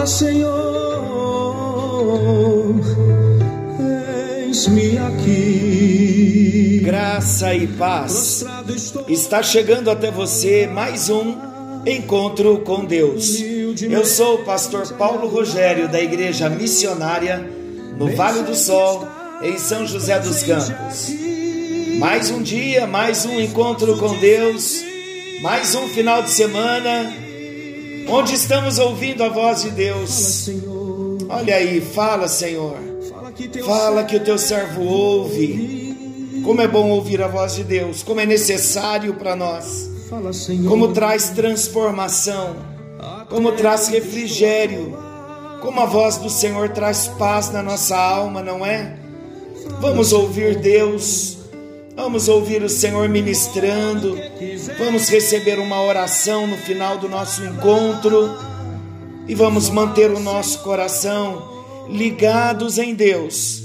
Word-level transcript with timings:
Fala, 0.00 0.06
Senhor, 0.06 1.60
eis-me 4.46 4.96
aqui. 4.96 6.80
Graça 6.82 7.54
e 7.54 7.66
paz. 7.66 8.42
Está 9.06 9.42
chegando 9.42 9.90
até 9.90 10.10
você 10.10 10.66
mais 10.66 11.10
um 11.10 11.36
encontro 11.84 12.60
com 12.60 12.82
Deus. 12.82 13.42
Eu 13.82 14.06
sou 14.06 14.36
o 14.36 14.44
pastor 14.44 14.90
Paulo 14.94 15.28
Rogério 15.28 15.86
da 15.86 16.00
Igreja 16.00 16.48
Missionária 16.48 17.46
no 17.98 18.16
Vale 18.16 18.42
do 18.42 18.56
Sol, 18.56 19.06
em 19.42 19.58
São 19.58 19.86
José 19.86 20.18
dos 20.18 20.42
Campos. 20.42 21.12
Mais 21.98 22.30
um 22.30 22.40
dia, 22.42 22.86
mais 22.86 23.26
um 23.26 23.38
encontro 23.38 23.98
com 23.98 24.18
Deus, 24.18 24.82
mais 25.42 25.74
um 25.74 25.86
final 25.88 26.22
de 26.22 26.30
semana 26.30 27.29
onde 28.08 28.34
estamos 28.34 28.78
ouvindo 28.78 29.22
a 29.22 29.28
voz 29.28 29.62
de 29.62 29.70
Deus. 29.70 30.48
Olha 31.28 31.56
aí, 31.56 31.80
fala, 31.80 32.28
Senhor. 32.28 32.76
fala 33.64 34.04
que 34.04 34.16
o 34.16 34.20
teu 34.20 34.36
servo 34.38 34.82
ouve. 34.82 35.80
Como 36.44 36.60
é 36.60 36.66
bom 36.66 36.90
ouvir 36.90 37.22
a 37.22 37.28
voz 37.28 37.54
de 37.56 37.64
Deus, 37.64 38.02
como 38.02 38.20
é 38.20 38.26
necessário 38.26 39.14
para 39.14 39.36
nós, 39.36 39.90
como 40.66 40.88
traz 40.88 41.30
transformação, 41.30 42.56
como 43.28 43.52
traz 43.52 43.88
refrigério, 43.88 44.96
como 45.60 45.80
a 45.80 45.84
voz 45.84 46.16
do 46.16 46.30
Senhor 46.30 46.70
traz 46.70 47.08
paz 47.08 47.50
na 47.50 47.62
nossa 47.62 47.94
alma, 47.96 48.42
não 48.42 48.64
é? 48.64 48.96
Vamos 49.80 50.12
ouvir 50.12 50.58
Deus, 50.58 51.36
vamos 51.96 52.28
ouvir 52.28 52.62
o 52.62 52.68
Senhor 52.68 53.08
ministrando, 53.08 54.16
vamos 54.78 55.08
receber 55.08 55.58
uma 55.58 55.82
oração 55.82 56.46
no 56.46 56.56
final 56.56 56.98
do 56.98 57.08
nosso 57.08 57.44
encontro. 57.44 58.30
E 59.28 59.34
vamos 59.34 59.70
manter 59.70 60.10
o 60.10 60.18
nosso 60.18 60.60
coração 60.62 61.86
ligados 61.88 62.78
em 62.78 62.94
Deus, 62.94 63.62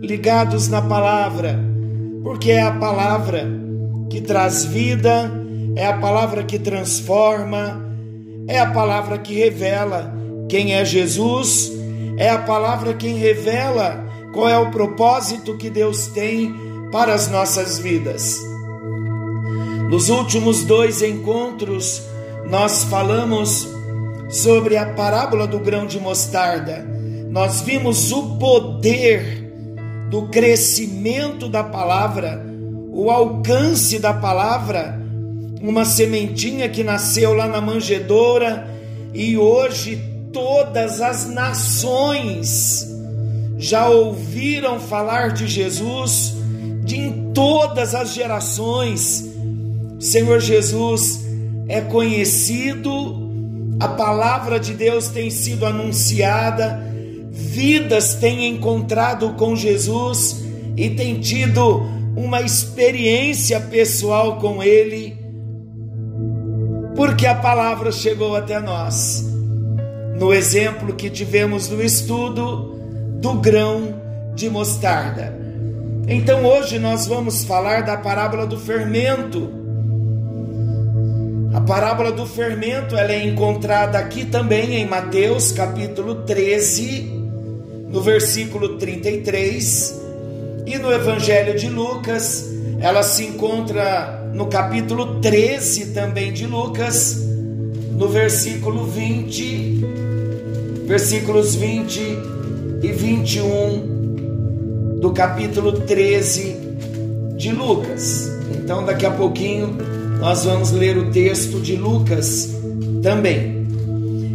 ligados 0.00 0.68
na 0.68 0.82
palavra, 0.82 1.58
porque 2.22 2.50
é 2.50 2.62
a 2.62 2.72
palavra 2.72 3.46
que 4.10 4.20
traz 4.20 4.64
vida, 4.64 5.30
é 5.76 5.86
a 5.86 5.98
palavra 5.98 6.42
que 6.42 6.58
transforma, 6.58 7.80
é 8.48 8.58
a 8.58 8.66
palavra 8.66 9.18
que 9.18 9.34
revela 9.34 10.12
quem 10.48 10.74
é 10.74 10.84
Jesus, 10.84 11.70
é 12.16 12.30
a 12.30 12.38
palavra 12.38 12.94
que 12.94 13.08
revela 13.08 14.04
qual 14.32 14.48
é 14.48 14.58
o 14.58 14.70
propósito 14.70 15.56
que 15.56 15.70
Deus 15.70 16.08
tem 16.08 16.52
para 16.94 17.12
as 17.12 17.28
nossas 17.28 17.76
vidas. 17.76 18.38
Nos 19.90 20.10
últimos 20.10 20.62
dois 20.62 21.02
encontros, 21.02 22.00
nós 22.48 22.84
falamos 22.84 23.66
sobre 24.28 24.76
a 24.76 24.86
parábola 24.86 25.44
do 25.44 25.58
grão 25.58 25.88
de 25.88 25.98
mostarda. 25.98 26.86
Nós 27.30 27.62
vimos 27.62 28.12
o 28.12 28.38
poder 28.38 29.42
do 30.08 30.28
crescimento 30.28 31.48
da 31.48 31.64
palavra, 31.64 32.46
o 32.92 33.10
alcance 33.10 33.98
da 33.98 34.14
palavra, 34.14 34.96
uma 35.60 35.84
sementinha 35.84 36.68
que 36.68 36.84
nasceu 36.84 37.34
lá 37.34 37.48
na 37.48 37.60
manjedoura 37.60 38.68
e 39.12 39.36
hoje 39.36 40.00
todas 40.32 41.00
as 41.00 41.28
nações 41.28 42.86
já 43.58 43.88
ouviram 43.88 44.78
falar 44.78 45.32
de 45.32 45.48
Jesus 45.48 46.43
de 46.84 46.96
em 46.96 47.32
todas 47.32 47.94
as 47.94 48.12
gerações. 48.12 49.32
Senhor 49.98 50.38
Jesus 50.38 51.24
é 51.66 51.80
conhecido, 51.80 53.24
a 53.80 53.88
palavra 53.88 54.60
de 54.60 54.74
Deus 54.74 55.08
tem 55.08 55.30
sido 55.30 55.64
anunciada, 55.64 56.80
vidas 57.30 58.14
têm 58.14 58.48
encontrado 58.48 59.30
com 59.30 59.56
Jesus 59.56 60.44
e 60.76 60.90
têm 60.90 61.20
tido 61.20 61.82
uma 62.14 62.42
experiência 62.42 63.58
pessoal 63.58 64.38
com 64.38 64.62
Ele, 64.62 65.18
porque 66.94 67.26
a 67.26 67.34
palavra 67.34 67.90
chegou 67.90 68.36
até 68.36 68.60
nós. 68.60 69.24
No 70.18 70.32
exemplo 70.32 70.94
que 70.94 71.10
tivemos 71.10 71.68
no 71.68 71.82
estudo 71.82 72.78
do 73.20 73.34
grão 73.34 74.00
de 74.34 74.48
mostarda. 74.48 75.43
Então 76.06 76.44
hoje 76.44 76.78
nós 76.78 77.06
vamos 77.06 77.44
falar 77.44 77.82
da 77.82 77.96
parábola 77.96 78.46
do 78.46 78.58
fermento. 78.58 79.50
A 81.54 81.60
parábola 81.62 82.12
do 82.12 82.26
fermento 82.26 82.94
ela 82.94 83.10
é 83.10 83.24
encontrada 83.24 83.98
aqui 83.98 84.26
também 84.26 84.74
em 84.74 84.86
Mateus 84.86 85.50
capítulo 85.50 86.16
13, 86.16 87.10
no 87.88 88.02
versículo 88.02 88.76
33, 88.76 90.02
e 90.66 90.76
no 90.76 90.92
Evangelho 90.92 91.56
de 91.56 91.70
Lucas, 91.70 92.52
ela 92.80 93.02
se 93.02 93.24
encontra 93.24 94.28
no 94.34 94.46
capítulo 94.48 95.20
13 95.20 95.94
também 95.94 96.34
de 96.34 96.46
Lucas, 96.46 97.16
no 97.92 98.08
versículo 98.08 98.84
20, 98.84 99.84
versículos 100.86 101.54
20 101.54 102.00
e 102.82 102.92
21 102.92 103.93
do 105.04 105.12
capítulo 105.12 105.80
13 105.80 106.56
de 107.36 107.52
Lucas. 107.52 108.26
Então, 108.56 108.82
daqui 108.86 109.04
a 109.04 109.10
pouquinho 109.10 109.76
nós 110.18 110.46
vamos 110.46 110.72
ler 110.72 110.96
o 110.96 111.10
texto 111.10 111.60
de 111.60 111.76
Lucas 111.76 112.48
também. 113.02 113.66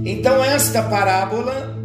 Então, 0.06 0.44
esta 0.44 0.84
parábola, 0.84 1.76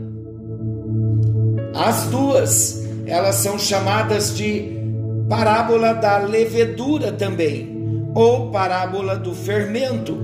as 1.75 2.05
duas, 2.09 2.85
elas 3.07 3.37
são 3.37 3.59
chamadas 3.59 4.37
de 4.37 4.79
parábola 5.31 5.95
da 5.95 6.19
levedura 6.19 7.11
também, 7.11 8.11
ou 8.15 8.51
parábola 8.51 9.17
do 9.17 9.35
fermento. 9.35 10.15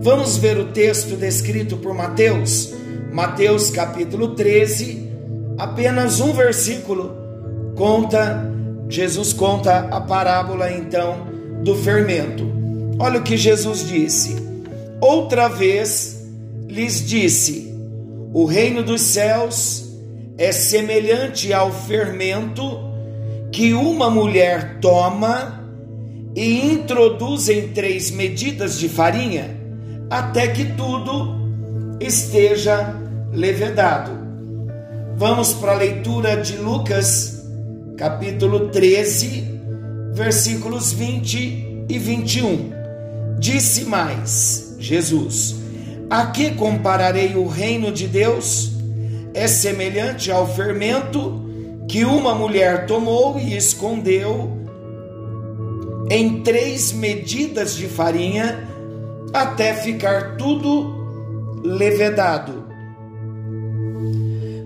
Vamos 0.00 0.36
ver 0.36 0.58
o 0.58 0.64
texto 0.72 1.16
descrito 1.16 1.76
por 1.76 1.94
Mateus, 1.94 2.74
Mateus 3.12 3.70
capítulo 3.70 4.34
13, 4.34 5.12
apenas 5.56 6.18
um 6.18 6.32
versículo 6.32 7.22
conta, 7.76 8.50
Jesus 8.88 9.32
conta 9.32 9.88
a 9.90 10.00
parábola 10.00 10.70
então 10.72 11.26
do 11.62 11.74
fermento. 11.74 12.46
Olha 12.98 13.20
o 13.20 13.22
que 13.22 13.36
Jesus 13.36 13.86
disse. 13.86 14.36
Outra 15.00 15.48
vez 15.48 16.26
lhes 16.68 17.06
disse: 17.06 17.74
O 18.32 18.44
reino 18.44 18.82
dos 18.82 19.00
céus 19.02 19.84
é 20.36 20.52
semelhante 20.52 21.52
ao 21.52 21.72
fermento 21.72 22.62
que 23.52 23.72
uma 23.72 24.10
mulher 24.10 24.78
toma 24.80 25.64
e 26.34 26.72
introduz 26.72 27.48
em 27.48 27.68
três 27.68 28.10
medidas 28.10 28.78
de 28.78 28.88
farinha, 28.88 29.56
até 30.10 30.48
que 30.48 30.64
tudo 30.64 31.34
esteja 32.00 32.94
levedado. 33.32 34.10
Vamos 35.16 35.54
para 35.54 35.72
a 35.72 35.76
leitura 35.76 36.36
de 36.36 36.56
Lucas, 36.56 37.33
capítulo 37.96 38.70
13, 38.70 39.60
versículos 40.12 40.92
20 40.92 41.86
e 41.88 41.98
21. 41.98 42.70
Disse 43.38 43.84
mais 43.84 44.74
Jesus: 44.78 45.56
A 46.10 46.26
que 46.26 46.52
compararei 46.52 47.36
o 47.36 47.46
reino 47.46 47.92
de 47.92 48.08
Deus? 48.08 48.72
É 49.32 49.46
semelhante 49.46 50.30
ao 50.30 50.46
fermento 50.46 51.42
que 51.88 52.04
uma 52.04 52.34
mulher 52.34 52.86
tomou 52.86 53.38
e 53.38 53.56
escondeu 53.56 54.50
em 56.10 56.42
três 56.42 56.92
medidas 56.92 57.74
de 57.76 57.86
farinha 57.86 58.68
até 59.32 59.74
ficar 59.74 60.36
tudo 60.36 61.60
levedado. 61.64 62.63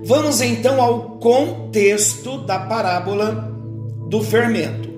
Vamos 0.09 0.41
então 0.41 0.81
ao 0.81 1.19
contexto 1.19 2.39
da 2.39 2.61
parábola 2.61 3.55
do 4.09 4.23
fermento. 4.23 4.89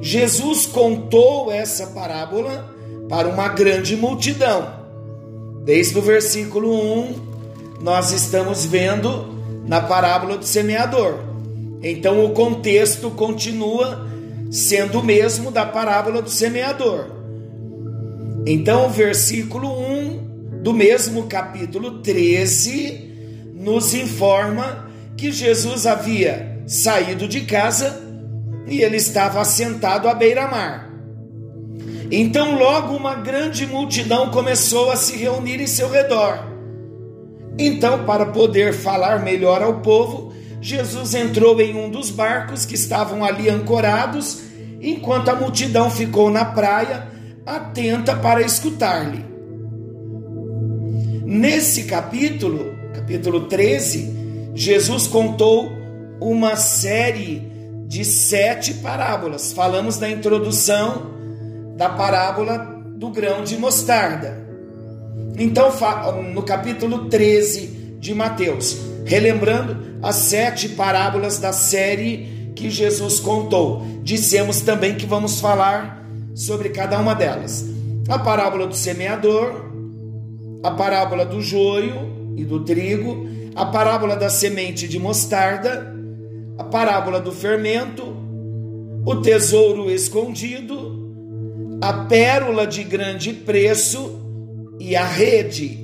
Jesus 0.00 0.64
contou 0.64 1.52
essa 1.52 1.88
parábola 1.88 2.74
para 3.06 3.28
uma 3.28 3.48
grande 3.48 3.94
multidão, 3.94 4.66
desde 5.62 5.98
o 5.98 6.00
versículo 6.00 6.72
1 6.72 7.14
nós 7.82 8.12
estamos 8.12 8.64
vendo 8.64 9.28
na 9.66 9.82
parábola 9.82 10.38
do 10.38 10.46
semeador. 10.46 11.18
Então 11.82 12.24
o 12.24 12.30
contexto 12.30 13.10
continua 13.10 14.08
sendo 14.50 15.00
o 15.00 15.04
mesmo 15.04 15.50
da 15.50 15.66
parábola 15.66 16.22
do 16.22 16.30
semeador. 16.30 17.08
Então 18.46 18.86
o 18.86 18.88
versículo 18.88 19.68
1 19.68 20.62
do 20.62 20.72
mesmo 20.72 21.24
capítulo 21.24 21.98
13 21.98 23.15
nos 23.56 23.94
informa 23.94 24.86
que 25.16 25.32
Jesus 25.32 25.86
havia 25.86 26.60
saído 26.66 27.26
de 27.26 27.40
casa 27.40 28.02
e 28.66 28.82
ele 28.82 28.98
estava 28.98 29.40
assentado 29.40 30.08
à 30.08 30.14
beira-mar. 30.14 30.90
Então, 32.10 32.56
logo 32.58 32.94
uma 32.94 33.14
grande 33.14 33.66
multidão 33.66 34.30
começou 34.30 34.90
a 34.90 34.96
se 34.96 35.16
reunir 35.16 35.60
em 35.60 35.66
seu 35.66 35.90
redor. 35.90 36.38
Então, 37.58 38.04
para 38.04 38.26
poder 38.26 38.74
falar 38.74 39.24
melhor 39.24 39.62
ao 39.62 39.80
povo, 39.80 40.32
Jesus 40.60 41.14
entrou 41.14 41.58
em 41.60 41.74
um 41.74 41.90
dos 41.90 42.10
barcos 42.10 42.66
que 42.66 42.74
estavam 42.74 43.24
ali 43.24 43.48
ancorados, 43.48 44.42
enquanto 44.80 45.30
a 45.30 45.34
multidão 45.34 45.90
ficou 45.90 46.30
na 46.30 46.44
praia, 46.44 47.08
atenta 47.46 48.14
para 48.14 48.42
escutar-lhe. 48.42 49.24
Nesse 51.24 51.84
capítulo, 51.84 52.75
capítulo 53.06 53.42
13, 53.42 54.50
Jesus 54.52 55.06
contou 55.06 55.70
uma 56.20 56.56
série 56.56 57.40
de 57.86 58.04
sete 58.04 58.74
parábolas. 58.74 59.52
Falamos 59.52 60.00
na 60.00 60.10
introdução 60.10 61.12
da 61.76 61.88
parábola 61.88 62.58
do 62.96 63.08
grão 63.10 63.44
de 63.44 63.56
mostarda. 63.56 64.44
Então, 65.38 65.70
no 66.34 66.42
capítulo 66.42 67.04
13 67.04 67.96
de 68.00 68.12
Mateus, 68.12 68.76
relembrando 69.04 70.00
as 70.02 70.16
sete 70.16 70.70
parábolas 70.70 71.38
da 71.38 71.52
série 71.52 72.50
que 72.56 72.68
Jesus 72.68 73.20
contou, 73.20 73.86
dissemos 74.02 74.62
também 74.62 74.96
que 74.96 75.06
vamos 75.06 75.38
falar 75.38 76.04
sobre 76.34 76.70
cada 76.70 76.98
uma 76.98 77.14
delas. 77.14 77.64
A 78.08 78.18
parábola 78.18 78.66
do 78.66 78.74
semeador, 78.74 79.64
a 80.64 80.72
parábola 80.72 81.24
do 81.24 81.40
joio 81.40 82.16
e 82.36 82.44
do 82.44 82.64
trigo, 82.64 83.26
a 83.54 83.66
parábola 83.66 84.14
da 84.14 84.28
semente 84.28 84.86
de 84.86 84.98
mostarda, 84.98 85.94
a 86.58 86.64
parábola 86.64 87.20
do 87.20 87.32
fermento, 87.32 88.16
o 89.04 89.16
tesouro 89.16 89.90
escondido, 89.90 91.78
a 91.80 91.92
pérola 92.04 92.66
de 92.66 92.84
grande 92.84 93.32
preço 93.32 94.20
e 94.78 94.94
a 94.94 95.04
rede. 95.04 95.78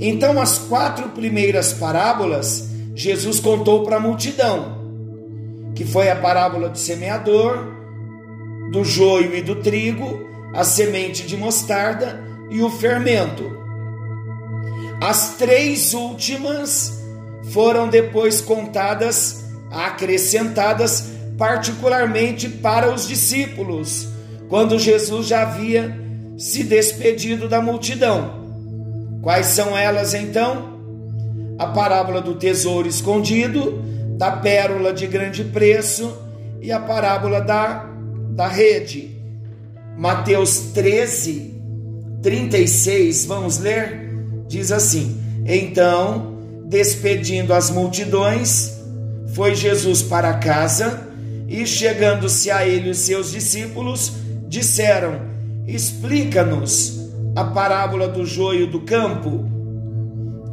Então, 0.00 0.40
as 0.40 0.58
quatro 0.58 1.08
primeiras 1.10 1.72
parábolas 1.72 2.68
Jesus 2.94 3.40
contou 3.40 3.82
para 3.82 3.96
a 3.96 4.00
multidão, 4.00 4.84
que 5.74 5.84
foi 5.84 6.10
a 6.10 6.16
parábola 6.16 6.68
do 6.68 6.78
semeador, 6.78 7.74
do 8.70 8.84
joio 8.84 9.34
e 9.34 9.42
do 9.42 9.56
trigo, 9.56 10.28
a 10.54 10.62
semente 10.64 11.26
de 11.26 11.36
mostarda 11.36 12.22
e 12.50 12.62
o 12.62 12.70
fermento. 12.70 13.63
As 15.00 15.34
três 15.36 15.92
últimas 15.94 17.02
foram 17.50 17.88
depois 17.88 18.40
contadas, 18.40 19.44
acrescentadas 19.70 21.14
particularmente 21.36 22.48
para 22.48 22.92
os 22.92 23.06
discípulos 23.06 24.08
quando 24.48 24.78
Jesus 24.78 25.26
já 25.26 25.42
havia 25.42 25.98
se 26.36 26.62
despedido 26.64 27.48
da 27.48 27.60
multidão. 27.60 28.44
Quais 29.22 29.46
são 29.46 29.76
elas 29.76 30.14
então? 30.14 30.74
A 31.58 31.66
parábola 31.68 32.20
do 32.20 32.34
tesouro 32.34 32.88
escondido, 32.88 33.82
da 34.16 34.32
pérola 34.32 34.92
de 34.92 35.06
grande 35.06 35.44
preço 35.44 36.16
e 36.60 36.70
a 36.70 36.78
parábola 36.78 37.40
da, 37.40 37.86
da 38.30 38.46
rede. 38.46 39.10
Mateus 39.96 40.72
13, 40.74 41.54
36, 42.22 43.26
vamos 43.26 43.58
ler? 43.58 44.03
Diz 44.48 44.70
assim: 44.70 45.20
Então, 45.46 46.34
despedindo 46.66 47.52
as 47.52 47.70
multidões, 47.70 48.74
foi 49.34 49.54
Jesus 49.54 50.02
para 50.02 50.34
casa 50.34 51.08
e, 51.48 51.66
chegando-se 51.66 52.50
a 52.50 52.66
ele 52.66 52.90
os 52.90 52.98
seus 52.98 53.30
discípulos, 53.30 54.12
disseram: 54.48 55.20
Explica-nos 55.66 57.10
a 57.34 57.44
parábola 57.44 58.08
do 58.08 58.24
joio 58.24 58.66
do 58.66 58.80
campo. 58.80 59.44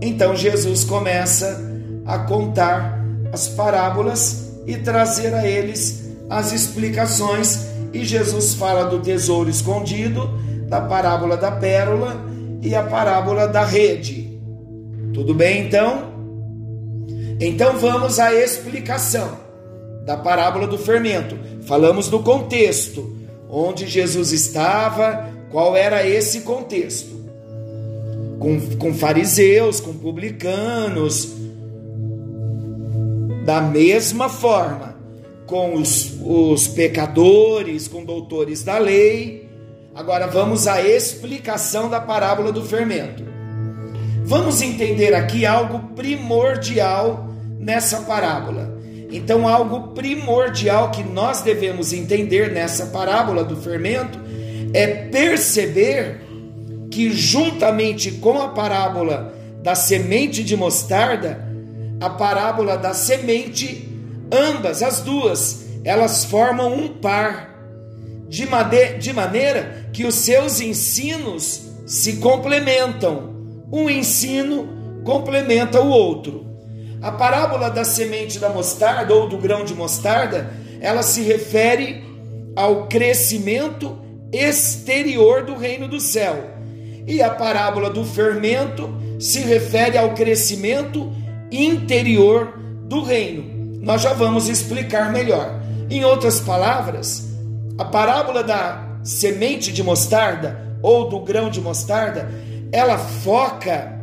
Então 0.01 0.35
Jesus 0.35 0.83
começa 0.83 1.61
a 2.05 2.19
contar 2.19 2.99
as 3.31 3.47
parábolas 3.47 4.53
e 4.65 4.77
trazer 4.77 5.33
a 5.33 5.47
eles 5.47 6.09
as 6.29 6.51
explicações. 6.51 7.67
E 7.93 8.03
Jesus 8.05 8.53
fala 8.53 8.85
do 8.85 8.99
tesouro 8.99 9.49
escondido, 9.49 10.29
da 10.67 10.81
parábola 10.81 11.35
da 11.35 11.51
pérola 11.51 12.30
e 12.61 12.75
a 12.75 12.83
parábola 12.83 13.47
da 13.47 13.63
rede. 13.63 14.39
Tudo 15.13 15.33
bem 15.33 15.67
então? 15.67 16.11
Então 17.39 17.77
vamos 17.77 18.19
à 18.19 18.33
explicação 18.33 19.39
da 20.05 20.15
parábola 20.15 20.67
do 20.67 20.77
fermento. 20.77 21.37
Falamos 21.63 22.07
do 22.07 22.19
contexto 22.19 23.15
onde 23.49 23.85
Jesus 23.85 24.31
estava, 24.31 25.29
qual 25.49 25.75
era 25.75 26.07
esse 26.07 26.41
contexto. 26.41 27.19
Com, 28.39 28.59
com 28.77 28.93
fariseus, 28.93 29.79
com 29.81 29.93
publicanos, 29.93 31.33
da 33.45 33.61
mesma 33.61 34.29
forma, 34.29 34.95
com 35.45 35.75
os, 35.75 36.17
os 36.23 36.67
pecadores, 36.69 37.87
com 37.87 38.05
doutores 38.05 38.63
da 38.63 38.77
lei. 38.77 39.40
Agora 39.93 40.27
vamos 40.27 40.67
à 40.67 40.81
explicação 40.81 41.89
da 41.89 41.99
parábola 41.99 42.51
do 42.51 42.63
fermento. 42.63 43.23
Vamos 44.23 44.61
entender 44.61 45.13
aqui 45.13 45.45
algo 45.45 45.93
primordial 45.95 47.27
nessa 47.59 48.01
parábola. 48.01 48.79
Então, 49.11 49.45
algo 49.45 49.89
primordial 49.89 50.89
que 50.89 51.03
nós 51.03 51.41
devemos 51.41 51.91
entender 51.91 52.51
nessa 52.51 52.85
parábola 52.87 53.43
do 53.43 53.57
fermento 53.57 54.17
é 54.73 54.87
perceber 54.87 56.21
que, 56.89 57.11
juntamente 57.11 58.11
com 58.11 58.41
a 58.41 58.49
parábola 58.49 59.33
da 59.61 59.75
semente 59.75 60.43
de 60.43 60.55
mostarda, 60.55 61.45
a 61.99 62.09
parábola 62.09 62.77
da 62.77 62.93
semente, 62.93 63.87
ambas, 64.31 64.81
as 64.81 65.01
duas, 65.01 65.65
elas 65.83 66.23
formam 66.23 66.73
um 66.73 66.87
par, 66.87 67.50
de, 68.31 68.47
de 68.97 69.11
maneira 69.11 69.89
que 69.91 70.05
os 70.05 70.15
seus 70.15 70.61
ensinos 70.61 71.63
se 71.85 72.15
complementam. 72.17 73.35
Um 73.69 73.89
ensino 73.89 75.01
complementa 75.03 75.81
o 75.81 75.89
outro. 75.89 76.45
A 77.01 77.11
parábola 77.11 77.69
da 77.69 77.83
semente 77.83 78.39
da 78.39 78.49
mostarda 78.49 79.13
ou 79.13 79.27
do 79.27 79.37
grão 79.37 79.65
de 79.65 79.73
mostarda, 79.73 80.49
ela 80.79 81.03
se 81.03 81.21
refere 81.23 82.05
ao 82.55 82.87
crescimento 82.87 83.99
exterior 84.31 85.43
do 85.43 85.57
reino 85.57 85.89
do 85.89 85.99
céu. 85.99 86.51
E 87.05 87.21
a 87.21 87.29
parábola 87.29 87.89
do 87.89 88.05
fermento 88.05 88.95
se 89.19 89.41
refere 89.41 89.97
ao 89.97 90.13
crescimento 90.13 91.11
interior 91.51 92.57
do 92.85 93.03
reino. 93.03 93.43
Nós 93.81 94.01
já 94.01 94.13
vamos 94.13 94.47
explicar 94.47 95.11
melhor. 95.11 95.59
Em 95.89 96.05
outras 96.05 96.39
palavras, 96.39 97.30
a 97.81 97.85
parábola 97.85 98.43
da 98.43 98.99
semente 99.03 99.73
de 99.73 99.81
mostarda 99.81 100.77
ou 100.83 101.09
do 101.09 101.19
grão 101.21 101.49
de 101.49 101.59
mostarda, 101.59 102.31
ela 102.71 102.95
foca 102.95 103.99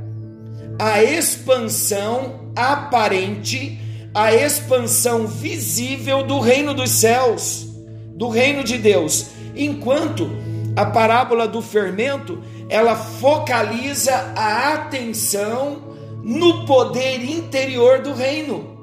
a 0.81 1.01
expansão 1.01 2.51
aparente, 2.57 3.81
a 4.13 4.35
expansão 4.35 5.29
visível 5.29 6.25
do 6.25 6.41
reino 6.41 6.75
dos 6.75 6.91
céus, 6.91 7.69
do 8.17 8.29
reino 8.29 8.65
de 8.65 8.79
Deus, 8.79 9.27
enquanto 9.55 10.29
a 10.75 10.85
parábola 10.85 11.47
do 11.47 11.63
fermento, 11.63 12.43
ela 12.69 12.97
focaliza 12.97 14.33
a 14.35 14.75
atenção 14.75 15.95
no 16.25 16.67
poder 16.67 17.23
interior 17.25 18.03
do 18.03 18.13
reino. 18.13 18.78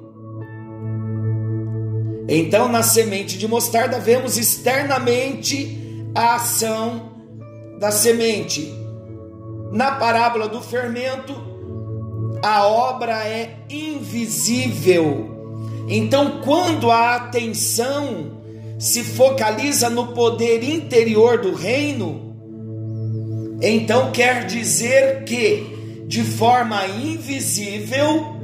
Então, 2.28 2.68
na 2.68 2.82
semente 2.82 3.38
de 3.38 3.48
mostarda, 3.48 4.00
vemos 4.00 4.38
externamente 4.38 6.10
a 6.16 6.36
ação 6.36 7.12
da 7.80 7.92
semente. 7.92 8.74
Na 9.72 9.92
parábola 9.92 10.48
do 10.48 10.62
fermento, 10.62 11.36
a 12.42 12.66
obra 12.66 13.28
é 13.28 13.58
invisível. 13.70 15.36
Então, 15.88 16.42
quando 16.44 16.90
a 16.90 17.16
atenção 17.16 18.32
se 18.80 19.04
focaliza 19.04 19.90
no 19.90 20.08
poder 20.08 20.64
interior 20.64 21.40
do 21.40 21.54
reino, 21.54 22.26
então 23.62 24.12
quer 24.12 24.46
dizer 24.46 25.24
que 25.24 26.04
de 26.08 26.24
forma 26.24 26.86
invisível 26.88 28.35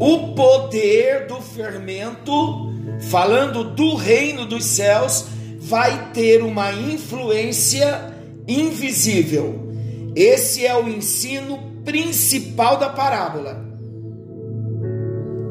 o 0.00 0.34
poder 0.34 1.26
do 1.26 1.42
fermento, 1.42 2.72
falando 3.10 3.62
do 3.62 3.94
reino 3.94 4.46
dos 4.46 4.64
céus, 4.64 5.26
vai 5.58 6.10
ter 6.12 6.42
uma 6.42 6.72
influência 6.72 8.14
invisível. 8.48 9.70
Esse 10.16 10.64
é 10.64 10.74
o 10.74 10.88
ensino 10.88 11.58
principal 11.84 12.78
da 12.78 12.88
parábola. 12.88 13.62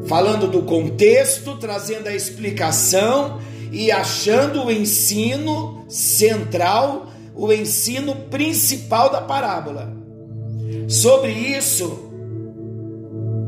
Falando 0.08 0.48
do 0.48 0.62
contexto, 0.62 1.56
trazendo 1.56 2.08
a 2.08 2.14
explicação 2.14 3.40
e 3.70 3.92
achando 3.92 4.64
o 4.64 4.70
ensino 4.72 5.84
central, 5.88 7.08
o 7.36 7.52
ensino 7.52 8.16
principal 8.28 9.10
da 9.10 9.20
parábola. 9.20 9.96
Sobre 10.88 11.30
isso, 11.30 12.09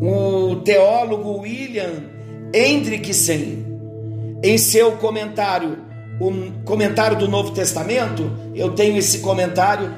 o 0.04 0.56
teólogo 0.56 1.38
William 1.38 2.11
Hendrickson, 2.52 4.40
em 4.42 4.59
seu 4.59 4.97
comentário, 4.97 5.78
o 6.21 6.64
comentário 6.64 7.16
do 7.16 7.28
Novo 7.28 7.52
Testamento, 7.52 8.28
eu 8.52 8.73
tenho 8.73 8.99
esse 8.99 9.21
comentário, 9.21 9.97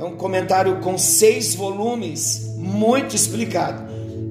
é 0.00 0.04
um 0.04 0.16
comentário 0.16 0.80
com 0.80 0.98
seis 0.98 1.54
volumes, 1.54 2.56
muito 2.56 3.14
explicado. 3.14 3.86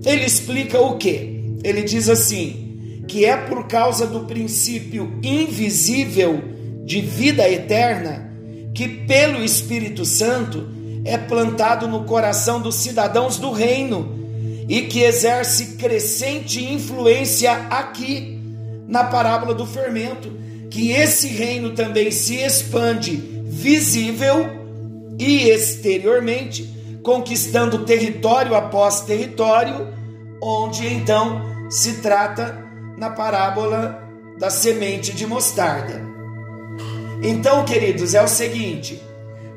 Ele 0.06 0.26
explica 0.26 0.82
o 0.82 0.98
que? 0.98 1.56
Ele 1.64 1.84
diz 1.84 2.10
assim: 2.10 3.02
que 3.08 3.24
é 3.24 3.38
por 3.38 3.68
causa 3.68 4.06
do 4.06 4.26
princípio 4.26 5.18
invisível 5.24 6.44
de 6.84 7.00
vida 7.00 7.50
eterna 7.50 8.34
que, 8.74 8.86
pelo 8.86 9.42
Espírito 9.42 10.04
Santo, 10.04 10.68
é 11.06 11.18
plantado 11.18 11.88
no 11.88 12.04
coração 12.04 12.60
dos 12.60 12.76
cidadãos 12.76 13.38
do 13.38 13.52
reino 13.52 14.25
e 14.68 14.82
que 14.84 15.04
exerce 15.04 15.76
crescente 15.76 16.64
influência 16.64 17.52
aqui 17.70 18.40
na 18.88 19.04
parábola 19.04 19.54
do 19.54 19.66
fermento, 19.66 20.32
que 20.70 20.92
esse 20.92 21.28
reino 21.28 21.72
também 21.72 22.12
se 22.12 22.36
expande 22.36 23.16
visível 23.46 24.48
e 25.20 25.50
exteriormente, 25.50 27.00
conquistando 27.04 27.86
território 27.86 28.56
após 28.56 29.02
território, 29.02 29.94
onde 30.42 30.88
então 30.88 31.42
se 31.70 32.02
trata 32.02 32.64
na 32.98 33.10
parábola 33.10 34.04
da 34.38 34.50
semente 34.50 35.14
de 35.14 35.26
mostarda. 35.26 36.04
Então, 37.24 37.64
queridos, 37.64 38.14
é 38.14 38.22
o 38.22 38.28
seguinte, 38.28 39.02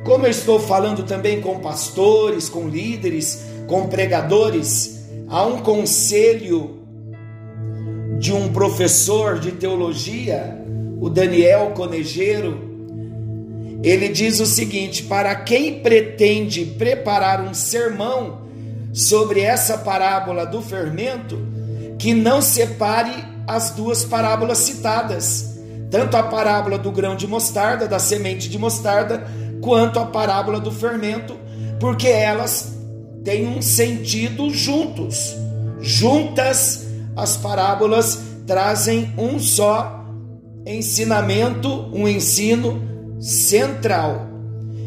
como 0.05 0.27
eu 0.27 0.31
estou 0.31 0.61
falando 0.61 1.03
também 1.03 1.41
com 1.41 1.59
pastores, 1.59 2.49
com 2.49 2.69
líderes, 2.69 3.45
com 3.67 3.89
pregadores, 3.89 4.98
Há 5.31 5.45
um 5.45 5.59
conselho 5.59 6.79
de 8.19 8.33
um 8.33 8.51
professor 8.51 9.39
de 9.39 9.53
teologia, 9.53 10.57
o 10.99 11.11
Daniel 11.11 11.73
Conejeiro. 11.73 12.67
Ele 13.83 14.09
diz 14.09 14.41
o 14.41 14.47
seguinte: 14.47 15.03
para 15.03 15.35
quem 15.35 15.81
pretende 15.81 16.65
preparar 16.65 17.43
um 17.43 17.53
sermão 17.53 18.49
sobre 18.95 19.41
essa 19.41 19.77
parábola 19.77 20.47
do 20.47 20.63
fermento, 20.63 21.39
que 21.99 22.15
não 22.15 22.41
separe 22.41 23.13
as 23.47 23.73
duas 23.73 24.07
parábolas 24.07 24.57
citadas, 24.59 25.59
tanto 25.91 26.17
a 26.17 26.23
parábola 26.23 26.79
do 26.79 26.91
grão 26.91 27.15
de 27.15 27.27
mostarda, 27.27 27.87
da 27.87 27.99
semente 27.99 28.49
de 28.49 28.59
mostarda, 28.59 29.27
quanto 29.61 29.99
a 29.99 30.07
parábola 30.07 30.59
do 30.59 30.73
fermento, 30.73 31.37
porque 31.79 32.09
elas 32.09 32.78
têm 33.29 33.47
um 33.47 33.61
sentido 33.61 34.49
juntos. 34.49 35.37
Juntas, 35.83 36.87
as 37.15 37.37
parábolas 37.37 38.19
trazem 38.47 39.13
um 39.19 39.39
só 39.39 40.03
ensinamento, 40.65 41.91
um 41.93 42.09
ensino 42.09 42.83
central. 43.21 44.27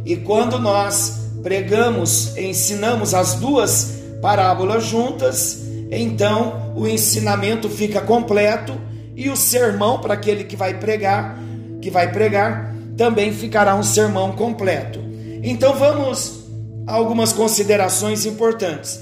E 0.03 0.15
quando 0.15 0.57
nós 0.57 1.29
pregamos, 1.43 2.35
ensinamos 2.35 3.13
as 3.13 3.35
duas 3.35 3.99
parábolas 4.23 4.85
juntas, 4.85 5.61
então 5.91 6.73
o 6.75 6.87
ensinamento 6.87 7.69
fica 7.69 8.01
completo 8.01 8.73
e 9.15 9.29
o 9.29 9.37
sermão 9.37 9.99
para 9.99 10.15
aquele 10.15 10.45
que 10.45 10.55
vai 10.55 10.79
pregar, 10.79 11.37
que 11.79 11.91
vai 11.91 12.11
pregar, 12.11 12.75
também 12.97 13.31
ficará 13.31 13.75
um 13.75 13.83
sermão 13.83 14.31
completo. 14.31 14.99
Então 15.43 15.75
vamos 15.75 16.40
algumas 16.85 17.33
considerações 17.33 18.25
importantes. 18.25 18.99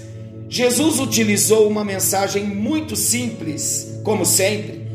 Jesus 0.47 0.99
utilizou 0.99 1.67
uma 1.67 1.85
mensagem 1.85 2.43
muito 2.43 2.95
simples, 2.95 3.99
como 4.03 4.25
sempre, 4.25 4.87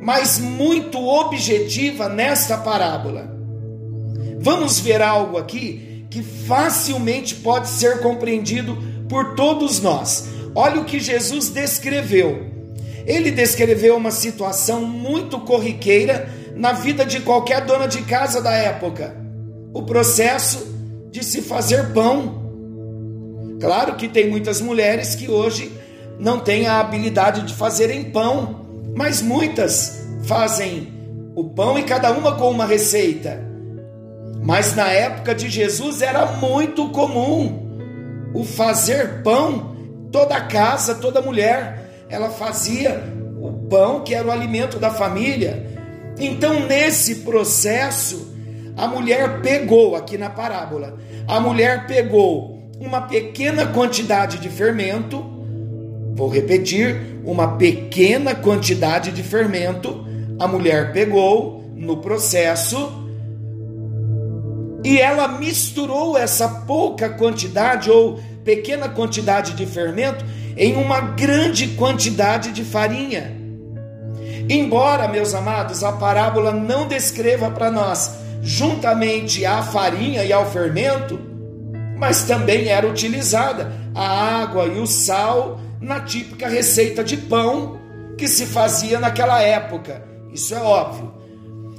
mas 0.00 0.38
muito 0.38 0.98
objetiva 0.98 2.08
nesta 2.08 2.58
parábola. 2.58 3.34
Vamos 4.38 4.78
ver 4.78 5.00
algo 5.00 5.38
aqui 5.38 6.04
que 6.10 6.22
facilmente 6.22 7.36
pode 7.36 7.68
ser 7.68 8.00
compreendido 8.00 8.76
por 9.08 9.34
todos 9.34 9.80
nós. 9.80 10.28
Olha 10.54 10.80
o 10.80 10.84
que 10.84 10.98
Jesus 10.98 11.48
descreveu. 11.48 12.46
Ele 13.06 13.30
descreveu 13.30 13.96
uma 13.96 14.10
situação 14.10 14.84
muito 14.84 15.40
corriqueira 15.40 16.28
na 16.54 16.72
vida 16.72 17.04
de 17.04 17.20
qualquer 17.20 17.64
dona 17.64 17.86
de 17.86 18.02
casa 18.02 18.42
da 18.42 18.52
época. 18.52 19.16
O 19.72 19.82
processo 19.82 20.69
de 21.10 21.24
se 21.24 21.42
fazer 21.42 21.92
pão. 21.92 22.40
Claro 23.60 23.96
que 23.96 24.08
tem 24.08 24.30
muitas 24.30 24.60
mulheres 24.60 25.14
que 25.14 25.28
hoje 25.28 25.72
não 26.18 26.38
têm 26.38 26.66
a 26.66 26.80
habilidade 26.80 27.42
de 27.42 27.54
fazerem 27.54 28.04
pão, 28.04 28.66
mas 28.94 29.20
muitas 29.20 30.06
fazem 30.24 30.92
o 31.34 31.50
pão 31.50 31.78
e 31.78 31.82
cada 31.82 32.12
uma 32.12 32.36
com 32.36 32.50
uma 32.50 32.66
receita. 32.66 33.42
Mas 34.42 34.74
na 34.74 34.88
época 34.88 35.34
de 35.34 35.48
Jesus 35.48 36.00
era 36.00 36.26
muito 36.26 36.88
comum 36.90 37.68
o 38.34 38.44
fazer 38.44 39.22
pão, 39.22 39.76
toda 40.10 40.40
casa, 40.40 40.94
toda 40.94 41.20
mulher, 41.20 42.06
ela 42.08 42.30
fazia 42.30 43.02
o 43.40 43.52
pão 43.68 44.02
que 44.02 44.14
era 44.14 44.26
o 44.26 44.30
alimento 44.30 44.78
da 44.78 44.90
família. 44.90 45.66
Então, 46.18 46.66
nesse 46.66 47.16
processo, 47.16 48.29
a 48.76 48.86
mulher 48.86 49.40
pegou, 49.40 49.96
aqui 49.96 50.16
na 50.16 50.30
parábola, 50.30 50.98
a 51.26 51.38
mulher 51.40 51.86
pegou 51.86 52.70
uma 52.80 53.02
pequena 53.02 53.66
quantidade 53.66 54.38
de 54.38 54.48
fermento, 54.48 55.22
vou 56.14 56.28
repetir, 56.28 57.20
uma 57.24 57.56
pequena 57.56 58.34
quantidade 58.34 59.12
de 59.12 59.22
fermento, 59.22 60.06
a 60.38 60.48
mulher 60.48 60.92
pegou 60.92 61.62
no 61.74 61.98
processo 61.98 63.00
e 64.82 64.98
ela 64.98 65.28
misturou 65.28 66.16
essa 66.16 66.48
pouca 66.48 67.10
quantidade 67.10 67.90
ou 67.90 68.18
pequena 68.44 68.88
quantidade 68.88 69.52
de 69.52 69.66
fermento 69.66 70.24
em 70.56 70.76
uma 70.76 71.00
grande 71.00 71.68
quantidade 71.68 72.52
de 72.52 72.64
farinha. 72.64 73.36
Embora, 74.48 75.06
meus 75.06 75.34
amados, 75.34 75.84
a 75.84 75.92
parábola 75.92 76.52
não 76.52 76.88
descreva 76.88 77.50
para 77.50 77.70
nós 77.70 78.10
juntamente 78.42 79.44
à 79.44 79.62
farinha 79.62 80.24
e 80.24 80.32
ao 80.32 80.50
fermento, 80.50 81.18
mas 81.98 82.22
também 82.22 82.68
era 82.68 82.88
utilizada 82.88 83.72
a 83.94 84.40
água 84.42 84.66
e 84.66 84.78
o 84.78 84.86
sal 84.86 85.60
na 85.80 86.00
típica 86.00 86.48
receita 86.48 87.02
de 87.02 87.16
pão 87.16 87.78
que 88.16 88.28
se 88.28 88.46
fazia 88.46 88.98
naquela 88.98 89.42
época. 89.42 90.04
Isso 90.32 90.54
é 90.54 90.60
óbvio. 90.60 91.12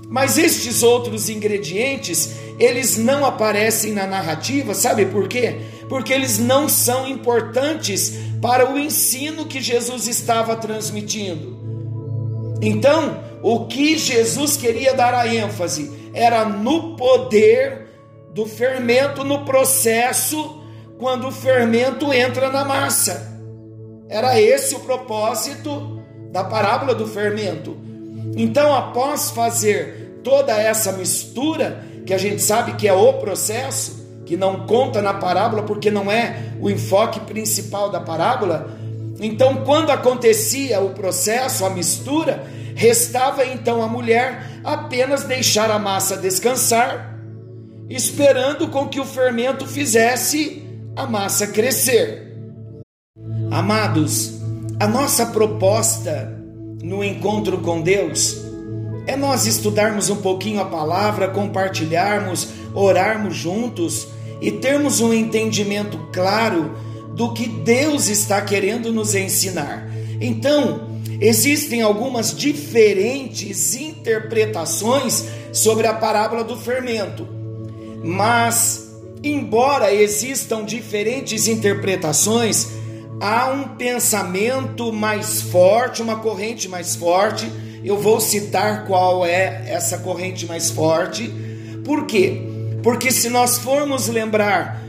Mas 0.09 0.37
estes 0.37 0.83
outros 0.83 1.29
ingredientes, 1.29 2.31
eles 2.59 2.97
não 2.97 3.25
aparecem 3.25 3.93
na 3.93 4.05
narrativa, 4.05 4.73
sabe 4.73 5.05
por 5.05 5.27
quê? 5.27 5.61
Porque 5.87 6.11
eles 6.11 6.37
não 6.37 6.67
são 6.67 7.07
importantes 7.07 8.13
para 8.41 8.69
o 8.69 8.77
ensino 8.77 9.45
que 9.45 9.61
Jesus 9.61 10.07
estava 10.07 10.55
transmitindo. 10.55 11.57
Então, 12.61 13.23
o 13.41 13.65
que 13.67 13.97
Jesus 13.97 14.57
queria 14.57 14.93
dar 14.93 15.13
a 15.13 15.33
ênfase 15.33 16.00
era 16.13 16.45
no 16.45 16.95
poder 16.95 17.87
do 18.33 18.45
fermento, 18.45 19.23
no 19.23 19.43
processo, 19.45 20.61
quando 20.97 21.27
o 21.27 21.31
fermento 21.31 22.13
entra 22.13 22.49
na 22.49 22.63
massa. 22.63 23.39
Era 24.09 24.39
esse 24.39 24.75
o 24.75 24.79
propósito 24.79 26.01
da 26.31 26.43
parábola 26.43 26.93
do 26.93 27.07
fermento. 27.07 27.77
Então, 28.35 28.73
após 28.73 29.31
fazer 29.31 30.19
toda 30.23 30.53
essa 30.53 30.93
mistura, 30.93 31.83
que 32.05 32.13
a 32.13 32.17
gente 32.17 32.41
sabe 32.41 32.73
que 32.73 32.87
é 32.87 32.93
o 32.93 33.13
processo, 33.13 34.01
que 34.25 34.37
não 34.37 34.65
conta 34.65 35.01
na 35.01 35.13
parábola 35.13 35.63
porque 35.63 35.91
não 35.91 36.11
é 36.11 36.53
o 36.59 36.69
enfoque 36.69 37.19
principal 37.21 37.89
da 37.89 37.99
parábola. 37.99 38.77
Então, 39.19 39.63
quando 39.65 39.89
acontecia 39.89 40.79
o 40.79 40.91
processo, 40.91 41.65
a 41.65 41.69
mistura, 41.69 42.43
Restava 42.75 43.45
então 43.45 43.81
a 43.81 43.87
mulher 43.87 44.50
apenas 44.63 45.23
deixar 45.23 45.69
a 45.71 45.79
massa 45.79 46.17
descansar, 46.17 47.19
esperando 47.89 48.67
com 48.67 48.87
que 48.87 48.99
o 48.99 49.05
fermento 49.05 49.65
fizesse 49.65 50.63
a 50.95 51.05
massa 51.05 51.47
crescer. 51.47 52.35
Amados, 53.49 54.39
a 54.79 54.87
nossa 54.87 55.25
proposta 55.27 56.37
no 56.81 57.03
encontro 57.03 57.59
com 57.59 57.81
Deus 57.81 58.41
é 59.07 59.15
nós 59.15 59.45
estudarmos 59.45 60.09
um 60.09 60.17
pouquinho 60.17 60.61
a 60.61 60.65
palavra, 60.65 61.29
compartilharmos, 61.29 62.49
orarmos 62.73 63.35
juntos 63.35 64.07
e 64.39 64.51
termos 64.51 65.01
um 65.01 65.13
entendimento 65.13 65.97
claro 66.13 66.75
do 67.15 67.33
que 67.33 67.47
Deus 67.47 68.07
está 68.07 68.41
querendo 68.41 68.91
nos 68.91 69.13
ensinar. 69.15 69.87
Então, 70.19 70.90
existem 71.21 71.83
algumas 71.83 72.35
diferentes 72.35 73.75
interpretações 73.75 75.25
sobre 75.53 75.85
a 75.85 75.93
parábola 75.93 76.43
do 76.43 76.57
fermento, 76.57 77.27
mas, 78.03 78.91
embora 79.23 79.93
existam 79.93 80.65
diferentes 80.65 81.47
interpretações, 81.47 82.69
há 83.21 83.49
um 83.49 83.75
pensamento 83.75 84.91
mais 84.91 85.43
forte, 85.43 86.01
uma 86.01 86.15
corrente 86.15 86.67
mais 86.67 86.95
forte. 86.95 87.49
Eu 87.83 87.97
vou 87.97 88.19
citar 88.19 88.87
qual 88.87 89.23
é 89.23 89.63
essa 89.67 89.99
corrente 89.99 90.47
mais 90.47 90.71
forte. 90.71 91.31
Por 91.85 92.07
quê? 92.07 92.41
Porque 92.81 93.11
se 93.11 93.29
nós 93.29 93.59
formos 93.59 94.07
lembrar 94.07 94.81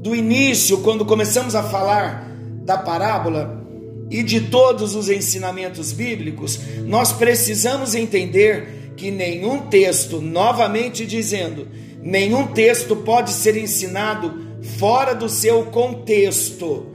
do 0.00 0.14
início, 0.14 0.78
quando 0.78 1.04
começamos 1.04 1.54
a 1.54 1.62
falar 1.62 2.30
da 2.64 2.78
parábola 2.78 3.65
e 4.10 4.22
de 4.22 4.42
todos 4.42 4.94
os 4.94 5.08
ensinamentos 5.08 5.92
bíblicos, 5.92 6.58
nós 6.84 7.12
precisamos 7.12 7.94
entender 7.94 8.92
que 8.96 9.10
nenhum 9.10 9.62
texto, 9.62 10.20
novamente 10.20 11.04
dizendo, 11.04 11.68
nenhum 12.00 12.46
texto 12.46 12.96
pode 12.96 13.30
ser 13.30 13.56
ensinado 13.56 14.46
fora 14.78 15.14
do 15.14 15.28
seu 15.28 15.64
contexto. 15.66 16.86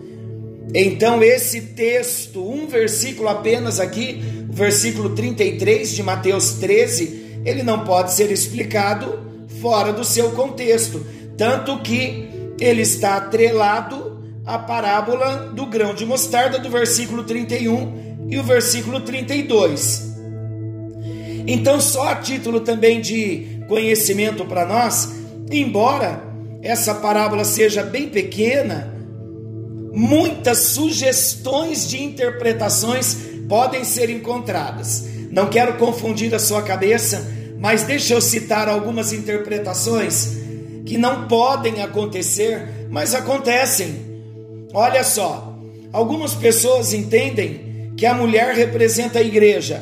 Então, 0.74 1.22
esse 1.22 1.62
texto, 1.62 2.42
um 2.42 2.66
versículo 2.66 3.28
apenas 3.28 3.80
aqui, 3.80 4.22
o 4.50 4.54
versículo 4.54 5.10
33 5.10 5.92
de 5.92 6.02
Mateus 6.02 6.54
13, 6.54 7.42
ele 7.46 7.62
não 7.62 7.84
pode 7.84 8.14
ser 8.14 8.32
explicado 8.32 9.20
fora 9.62 9.92
do 9.92 10.06
seu 10.06 10.32
contexto. 10.32 11.06
Tanto 11.38 11.80
que 11.80 12.30
ele 12.60 12.82
está 12.82 13.18
atrelado 13.18 14.01
à 14.46 14.58
parábola 14.58 15.52
do 15.54 15.66
grão 15.66 15.94
de 15.94 16.06
mostarda, 16.06 16.60
do 16.60 16.70
versículo 16.70 17.24
31 17.24 18.28
e 18.30 18.38
o 18.38 18.44
versículo 18.44 19.02
32. 19.02 20.12
Então, 21.48 21.82
só 21.82 22.10
a 22.10 22.16
título 22.16 22.62
também 22.62 23.02
de 23.02 23.62
conhecimento 23.68 24.46
para 24.46 24.66
nós, 24.66 25.12
embora 25.52 26.24
essa 26.62 26.94
parábola 26.96 27.44
seja 27.44 27.84
bem 27.84 28.10
pequena, 28.10 28.94
muitas 29.92 30.60
sugestões 30.60 31.88
de 31.88 32.02
interpretações 32.02 33.18
podem 33.50 33.84
ser 33.84 34.10
encontradas. 34.10 35.06
Não 35.32 35.48
quero 35.48 35.78
confundir 35.78 36.34
a 36.36 36.40
sua 36.40 36.62
cabeça, 36.62 37.30
mas 37.58 37.84
deixa 37.84 38.14
eu 38.14 38.22
citar 38.22 38.70
algumas 38.70 39.12
interpretações 39.12 40.38
que 40.86 40.98
não 40.98 41.28
podem 41.28 41.82
acontecer, 41.82 42.88
mas 42.90 43.14
acontecem. 43.16 44.11
Olha 44.74 45.04
só, 45.04 45.56
algumas 45.92 46.34
pessoas 46.34 46.94
entendem 46.94 47.94
que 47.98 48.06
a 48.06 48.14
mulher 48.14 48.56
representa 48.56 49.20
a 49.20 49.24
igreja. 49.24 49.82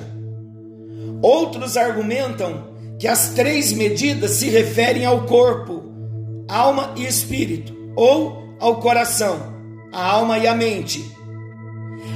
Outros 1.22 1.78
argumentam 1.78 2.70
que 2.98 3.08
as 3.08 3.30
três 3.30 3.72
medidas 3.72 4.32
se 4.32 4.50
referem 4.50 5.06
ao 5.06 5.26
corpo, 5.26 5.84
alma 6.48 6.94
e 6.98 7.06
espírito, 7.06 7.76
ou 7.96 8.56
ao 8.60 8.80
coração 8.80 9.58
a 9.92 10.06
alma 10.06 10.38
e 10.38 10.48
a 10.48 10.56
mente. 10.56 11.04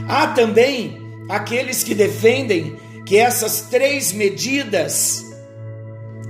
Há 0.08 0.28
também 0.28 0.98
aqueles 1.30 1.84
que 1.84 1.96
defendem 1.96 2.76
que 3.06 3.18
essas 3.18 3.62
três 3.62 4.12
medidas 4.14 5.26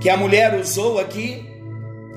que 0.00 0.08
a 0.08 0.16
mulher 0.16 0.58
usou 0.58 0.98
aqui 0.98 1.46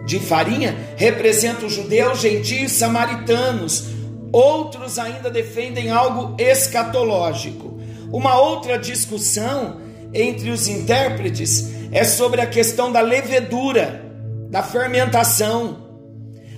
de 0.06 0.20
farinha 0.20 0.76
representam 0.96 1.70
judeus, 1.70 2.22
gentios, 2.22 2.72
samaritanos. 2.72 3.97
Outros 4.32 5.00
ainda 5.00 5.30
defendem 5.30 5.90
algo 5.90 6.36
escatológico. 6.38 7.80
Uma 8.12 8.40
outra 8.40 8.78
discussão 8.78 9.78
entre 10.14 10.50
os 10.50 10.68
intérpretes 10.68 11.72
é 11.92 12.04
sobre 12.04 12.42
a 12.42 12.48
questão 12.48 12.92
da 12.92 13.02
levedura, 13.02 14.04
da 14.50 14.64
fermentação. 14.64 15.86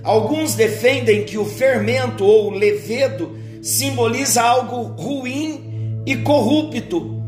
Alguns 0.03 0.55
defendem 0.55 1.23
que 1.23 1.37
o 1.37 1.45
fermento 1.45 2.23
ou 2.23 2.51
levedo 2.51 3.37
simboliza 3.61 4.41
algo 4.41 4.83
ruim 5.01 6.01
e 6.05 6.15
corrupto, 6.17 7.21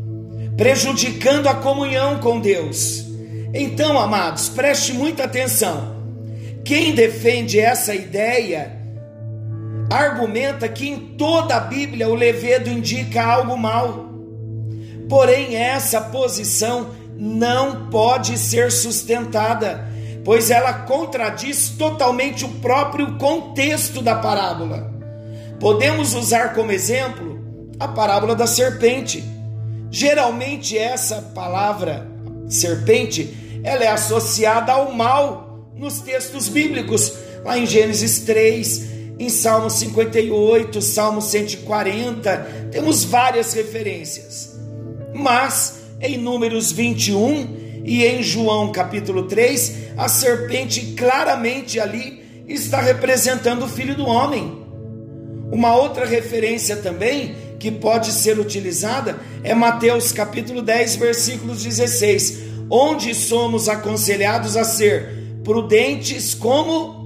prejudicando 0.56 1.48
a 1.48 1.54
comunhão 1.54 2.18
com 2.18 2.40
Deus. 2.40 3.04
Então, 3.54 3.98
amados, 3.98 4.48
preste 4.48 4.92
muita 4.92 5.24
atenção. 5.24 5.92
Quem 6.64 6.94
defende 6.94 7.60
essa 7.60 7.94
ideia 7.94 8.81
argumenta 9.96 10.68
que 10.68 10.88
em 10.88 10.98
toda 11.16 11.56
a 11.56 11.60
Bíblia 11.60 12.08
o 12.08 12.14
levedo 12.14 12.70
indica 12.70 13.22
algo 13.22 13.56
mal. 13.56 14.10
Porém, 15.08 15.56
essa 15.56 16.00
posição 16.00 16.90
não 17.16 17.88
pode 17.90 18.38
ser 18.38 18.72
sustentada 18.72 19.92
pois 20.24 20.50
ela 20.50 20.72
contradiz 20.72 21.70
totalmente 21.70 22.44
o 22.44 22.48
próprio 22.48 23.16
contexto 23.16 24.00
da 24.00 24.16
parábola. 24.16 24.92
Podemos 25.58 26.14
usar 26.14 26.54
como 26.54 26.72
exemplo 26.72 27.40
a 27.78 27.88
parábola 27.88 28.34
da 28.34 28.46
serpente. 28.46 29.22
Geralmente 29.90 30.78
essa 30.78 31.16
palavra 31.34 32.08
serpente, 32.48 33.60
ela 33.62 33.84
é 33.84 33.88
associada 33.88 34.72
ao 34.72 34.92
mal 34.92 35.70
nos 35.74 36.00
textos 36.00 36.48
bíblicos, 36.48 37.12
lá 37.44 37.58
em 37.58 37.66
Gênesis 37.66 38.20
3, 38.20 38.91
em 39.18 39.28
Salmo 39.28 39.70
58, 39.70 40.80
Salmo 40.80 41.20
140, 41.20 42.68
temos 42.70 43.04
várias 43.04 43.52
referências. 43.52 44.58
Mas 45.14 45.80
em 46.00 46.18
Números 46.18 46.72
21 46.72 47.82
e 47.84 48.04
em 48.04 48.22
João 48.22 48.72
capítulo 48.72 49.24
3, 49.24 49.74
a 49.96 50.08
serpente 50.08 50.94
claramente 50.96 51.78
ali 51.78 52.22
está 52.48 52.80
representando 52.80 53.64
o 53.64 53.68
filho 53.68 53.94
do 53.94 54.06
homem. 54.06 54.62
Uma 55.50 55.76
outra 55.76 56.06
referência 56.06 56.76
também 56.76 57.34
que 57.58 57.70
pode 57.70 58.10
ser 58.10 58.38
utilizada 58.38 59.20
é 59.44 59.54
Mateus 59.54 60.10
capítulo 60.10 60.62
10, 60.62 60.96
versículos 60.96 61.62
16, 61.62 62.38
onde 62.70 63.14
somos 63.14 63.68
aconselhados 63.68 64.56
a 64.56 64.64
ser 64.64 65.22
prudentes 65.44 66.34
como 66.34 67.01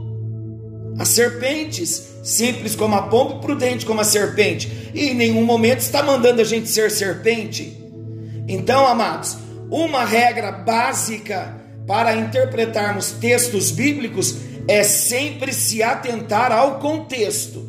as 0.99 1.09
serpentes, 1.09 2.03
simples 2.23 2.75
como 2.75 2.95
a 2.95 3.03
pomba, 3.03 3.37
prudente 3.37 3.85
como 3.85 4.01
a 4.01 4.05
serpente. 4.05 4.91
E 4.95 5.11
em 5.11 5.15
nenhum 5.15 5.45
momento 5.45 5.81
está 5.81 6.03
mandando 6.03 6.41
a 6.41 6.45
gente 6.45 6.69
ser 6.69 6.91
serpente. 6.91 7.77
Então, 8.49 8.87
amados, 8.87 9.37
uma 9.71 10.05
regra 10.05 10.53
básica 10.53 11.61
para 11.87 12.15
interpretarmos 12.17 13.13
textos 13.13 13.71
bíblicos 13.71 14.37
é 14.69 14.83
sempre 14.83 15.53
se 15.53 15.83
atentar 15.83 16.51
ao 16.51 16.81
contexto, 16.81 17.65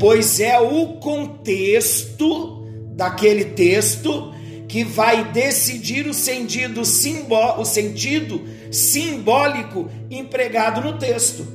pois 0.00 0.40
é 0.40 0.58
o 0.58 0.94
contexto 0.94 2.64
daquele 2.96 3.44
texto 3.44 4.34
que 4.66 4.82
vai 4.82 5.30
decidir 5.30 6.06
o 6.08 6.14
sentido, 6.14 6.84
simbó 6.84 7.60
o 7.60 7.64
sentido 7.64 8.42
simbólico 8.70 9.88
empregado 10.10 10.80
no 10.80 10.98
texto, 10.98 11.46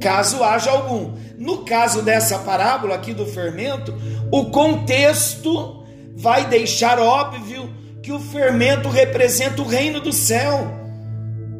caso 0.00 0.42
haja 0.42 0.70
algum. 0.70 1.12
No 1.38 1.58
caso 1.58 2.02
dessa 2.02 2.38
parábola 2.40 2.94
aqui 2.94 3.12
do 3.12 3.26
fermento, 3.26 3.94
o 4.32 4.46
contexto 4.46 5.84
vai 6.16 6.46
deixar 6.46 6.98
óbvio 6.98 7.72
que 8.02 8.10
o 8.10 8.18
fermento 8.18 8.88
representa 8.88 9.62
o 9.62 9.66
reino 9.66 10.00
do 10.00 10.12
céu. 10.12 10.80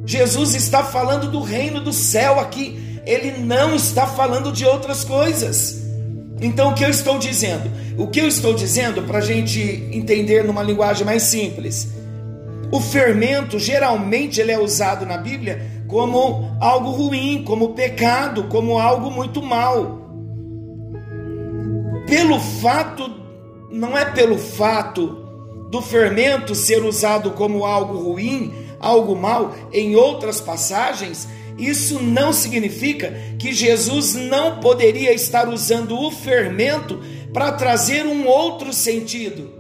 Jesus 0.05 0.55
está 0.55 0.83
falando 0.83 1.31
do 1.31 1.41
reino 1.41 1.81
do 1.81 1.93
céu 1.93 2.41
aqui, 2.41 3.01
ele 3.07 3.39
não 3.39 3.75
está 3.75 4.07
falando 4.07 4.51
de 4.51 4.65
outras 4.65 5.05
coisas. 5.05 5.81
Então, 6.41 6.71
o 6.71 6.75
que 6.75 6.85
eu 6.85 6.89
estou 6.89 7.19
dizendo? 7.19 7.71
O 7.99 8.07
que 8.07 8.21
eu 8.21 8.27
estou 8.27 8.55
dizendo, 8.55 9.03
para 9.03 9.19
a 9.19 9.23
gente 9.23 9.61
entender 9.93 10.43
numa 10.43 10.63
linguagem 10.63 11.05
mais 11.05 11.25
simples, 11.25 11.89
o 12.73 12.81
fermento 12.81 13.59
geralmente 13.59 14.41
ele 14.41 14.53
é 14.53 14.59
usado 14.59 15.05
na 15.05 15.19
Bíblia 15.19 15.61
como 15.91 16.57
algo 16.61 16.91
ruim, 16.91 17.43
como 17.45 17.75
pecado, 17.75 18.45
como 18.45 18.79
algo 18.79 19.11
muito 19.11 19.43
mal. 19.43 20.01
Pelo 22.07 22.39
fato, 22.39 23.11
não 23.71 23.99
é 23.99 24.05
pelo 24.05 24.39
fato 24.39 25.27
do 25.71 25.83
fermento 25.83 26.55
ser 26.55 26.85
usado 26.85 27.33
como 27.33 27.65
algo 27.65 27.99
ruim, 27.99 28.53
algo 28.81 29.15
mal, 29.15 29.55
em 29.73 29.95
outras 29.95 30.41
passagens, 30.41 31.29
isso 31.59 32.03
não 32.03 32.33
significa 32.33 33.13
que 33.39 33.53
Jesus 33.53 34.15
não 34.15 34.61
poderia 34.61 35.13
estar 35.13 35.49
usando 35.49 35.99
o 35.99 36.11
fermento 36.11 36.99
para 37.33 37.53
trazer 37.53 38.07
um 38.07 38.27
outro 38.27 38.73
sentido. 38.73 39.51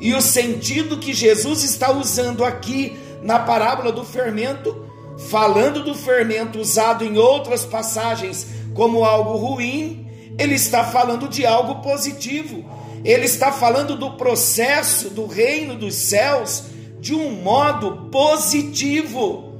E 0.00 0.14
o 0.14 0.22
sentido 0.22 0.98
que 0.98 1.12
Jesus 1.12 1.62
está 1.62 1.92
usando 1.92 2.42
aqui 2.44 2.96
na 3.22 3.38
parábola 3.38 3.92
do 3.92 4.04
fermento, 4.04 4.84
falando 5.30 5.82
do 5.82 5.94
fermento 5.94 6.58
usado 6.58 7.04
em 7.04 7.18
outras 7.18 7.64
passagens 7.64 8.46
como 8.74 9.04
algo 9.04 9.36
ruim, 9.36 10.06
ele 10.38 10.54
está 10.54 10.84
falando 10.84 11.28
de 11.28 11.46
algo 11.46 11.82
positivo. 11.82 12.64
Ele 13.04 13.24
está 13.24 13.50
falando 13.50 13.96
do 13.96 14.12
processo 14.12 15.10
do 15.10 15.26
reino 15.26 15.74
dos 15.74 15.94
céus 15.94 16.64
de 17.00 17.14
um 17.14 17.42
modo 17.42 18.08
positivo. 18.10 19.52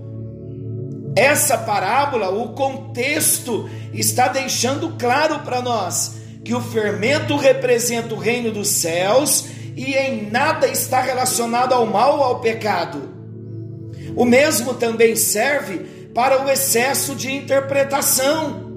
Essa 1.17 1.59
parábola, 1.59 2.31
o 2.31 2.51
contexto 2.55 3.69
está 3.93 4.29
deixando 4.29 4.97
claro 4.97 5.41
para 5.41 5.61
nós 5.61 6.17
que 6.45 6.55
o 6.55 6.61
fermento 6.61 7.37
representa 7.37 8.15
o 8.15 8.19
reino 8.19 8.51
dos 8.51 8.69
céus 8.69 9.47
e 9.77 9.95
em 9.95 10.31
nada 10.31 10.67
está 10.67 11.01
relacionado 11.01 11.73
ao 11.73 11.87
mal 11.87 12.19
ou 12.19 12.25
ao 12.25 12.41
pecado. 12.41 13.12
O 14.15 14.25
mesmo 14.25 14.75
também 14.75 15.17
serve 15.17 15.79
para 16.15 16.45
o 16.45 16.51
excesso 16.51 17.15
de 17.15 17.33
interpretação. 17.33 18.71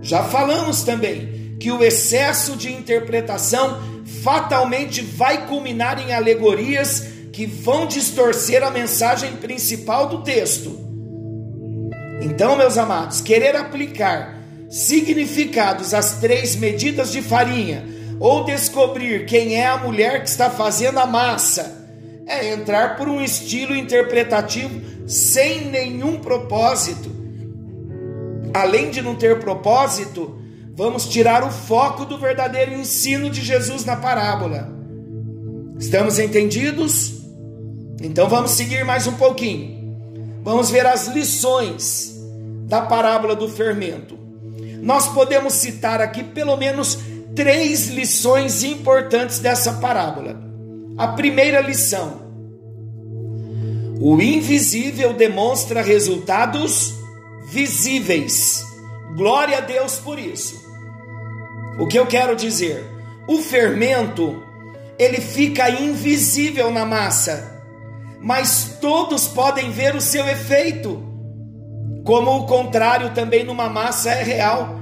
Já 0.00 0.24
falamos 0.24 0.82
também 0.82 1.56
que 1.58 1.70
o 1.70 1.82
excesso 1.82 2.56
de 2.56 2.72
interpretação 2.72 3.80
fatalmente 4.22 5.02
vai 5.02 5.46
culminar 5.46 6.00
em 6.00 6.12
alegorias 6.12 7.06
que 7.32 7.46
vão 7.46 7.86
distorcer 7.86 8.62
a 8.62 8.70
mensagem 8.70 9.36
principal 9.36 10.08
do 10.08 10.22
texto. 10.22 10.78
Então, 12.22 12.56
meus 12.56 12.76
amados, 12.76 13.20
querer 13.20 13.56
aplicar 13.56 14.38
significados 14.68 15.92
às 15.94 16.20
três 16.20 16.54
medidas 16.54 17.10
de 17.10 17.20
farinha 17.22 17.84
ou 18.18 18.44
descobrir 18.44 19.26
quem 19.26 19.56
é 19.56 19.66
a 19.66 19.78
mulher 19.78 20.22
que 20.22 20.28
está 20.28 20.50
fazendo 20.50 20.98
a 20.98 21.06
massa 21.06 21.79
é 22.30 22.52
entrar 22.52 22.96
por 22.96 23.08
um 23.08 23.20
estilo 23.20 23.74
interpretativo 23.74 24.80
sem 25.08 25.66
nenhum 25.66 26.20
propósito. 26.20 27.10
Além 28.54 28.90
de 28.90 29.02
não 29.02 29.16
ter 29.16 29.40
propósito, 29.40 30.38
vamos 30.74 31.08
tirar 31.08 31.42
o 31.42 31.50
foco 31.50 32.04
do 32.04 32.16
verdadeiro 32.16 32.72
ensino 32.72 33.28
de 33.28 33.42
Jesus 33.42 33.84
na 33.84 33.96
parábola. 33.96 34.72
Estamos 35.76 36.20
entendidos? 36.20 37.20
Então 38.00 38.28
vamos 38.28 38.52
seguir 38.52 38.84
mais 38.84 39.08
um 39.08 39.14
pouquinho. 39.14 39.80
Vamos 40.44 40.70
ver 40.70 40.86
as 40.86 41.08
lições 41.08 42.16
da 42.66 42.80
parábola 42.80 43.34
do 43.34 43.48
fermento. 43.48 44.16
Nós 44.80 45.08
podemos 45.08 45.54
citar 45.54 46.00
aqui 46.00 46.22
pelo 46.22 46.56
menos 46.56 46.96
três 47.34 47.88
lições 47.88 48.62
importantes 48.62 49.40
dessa 49.40 49.74
parábola. 49.74 50.49
A 51.00 51.08
primeira 51.08 51.62
lição: 51.62 52.20
o 53.98 54.20
invisível 54.20 55.14
demonstra 55.14 55.80
resultados 55.80 56.94
visíveis. 57.46 58.62
Glória 59.16 59.56
a 59.56 59.60
Deus 59.62 59.96
por 59.96 60.18
isso. 60.18 60.62
O 61.78 61.86
que 61.86 61.98
eu 61.98 62.06
quero 62.06 62.36
dizer? 62.36 62.84
O 63.26 63.38
fermento, 63.38 64.42
ele 64.98 65.22
fica 65.22 65.70
invisível 65.70 66.70
na 66.70 66.84
massa, 66.84 67.62
mas 68.20 68.76
todos 68.78 69.26
podem 69.26 69.70
ver 69.70 69.96
o 69.96 70.02
seu 70.02 70.28
efeito. 70.28 71.02
Como 72.04 72.30
o 72.30 72.46
contrário 72.46 73.14
também 73.14 73.42
numa 73.42 73.70
massa 73.70 74.10
é 74.10 74.22
real. 74.22 74.78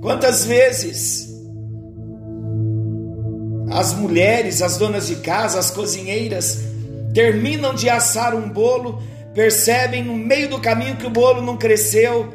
Quantas 0.00 0.44
vezes 0.44 1.27
as 3.78 3.94
mulheres, 3.94 4.60
as 4.60 4.76
donas 4.76 5.06
de 5.06 5.14
casa, 5.16 5.56
as 5.56 5.70
cozinheiras 5.70 6.64
terminam 7.14 7.72
de 7.72 7.88
assar 7.88 8.34
um 8.34 8.48
bolo, 8.48 9.00
percebem 9.32 10.02
no 10.02 10.16
meio 10.16 10.48
do 10.48 10.58
caminho 10.58 10.96
que 10.96 11.06
o 11.06 11.10
bolo 11.10 11.40
não 11.40 11.56
cresceu 11.56 12.34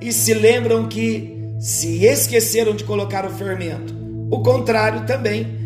e 0.00 0.10
se 0.10 0.32
lembram 0.32 0.88
que 0.88 1.36
se 1.60 2.02
esqueceram 2.06 2.74
de 2.74 2.82
colocar 2.82 3.26
o 3.26 3.30
fermento. 3.30 3.94
O 4.30 4.42
contrário 4.42 5.04
também. 5.04 5.62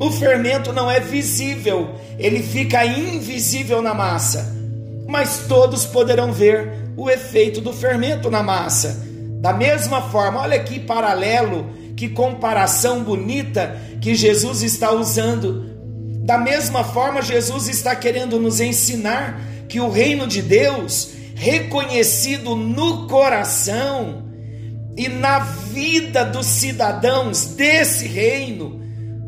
O 0.00 0.10
fermento 0.10 0.72
não 0.72 0.90
é 0.90 0.98
visível, 0.98 1.90
ele 2.18 2.42
fica 2.42 2.84
invisível 2.84 3.80
na 3.80 3.94
massa, 3.94 4.52
mas 5.06 5.44
todos 5.46 5.84
poderão 5.84 6.32
ver 6.32 6.72
o 6.96 7.08
efeito 7.08 7.60
do 7.60 7.72
fermento 7.72 8.28
na 8.28 8.42
massa. 8.42 9.00
Da 9.40 9.52
mesma 9.52 10.02
forma, 10.02 10.40
olha 10.40 10.58
que 10.58 10.80
paralelo, 10.80 11.70
que 11.96 12.08
comparação 12.08 13.02
bonita 13.02 13.80
que 14.00 14.14
Jesus 14.14 14.62
está 14.62 14.92
usando. 14.92 15.70
Da 16.24 16.38
mesma 16.38 16.84
forma, 16.84 17.22
Jesus 17.22 17.68
está 17.68 17.94
querendo 17.94 18.38
nos 18.38 18.60
ensinar 18.60 19.40
que 19.68 19.80
o 19.80 19.90
reino 19.90 20.26
de 20.26 20.42
Deus, 20.42 21.10
reconhecido 21.34 22.56
no 22.56 23.06
coração 23.06 24.24
e 24.96 25.08
na 25.08 25.38
vida 25.38 26.24
dos 26.24 26.46
cidadãos 26.46 27.46
desse 27.54 28.06
reino, 28.06 28.82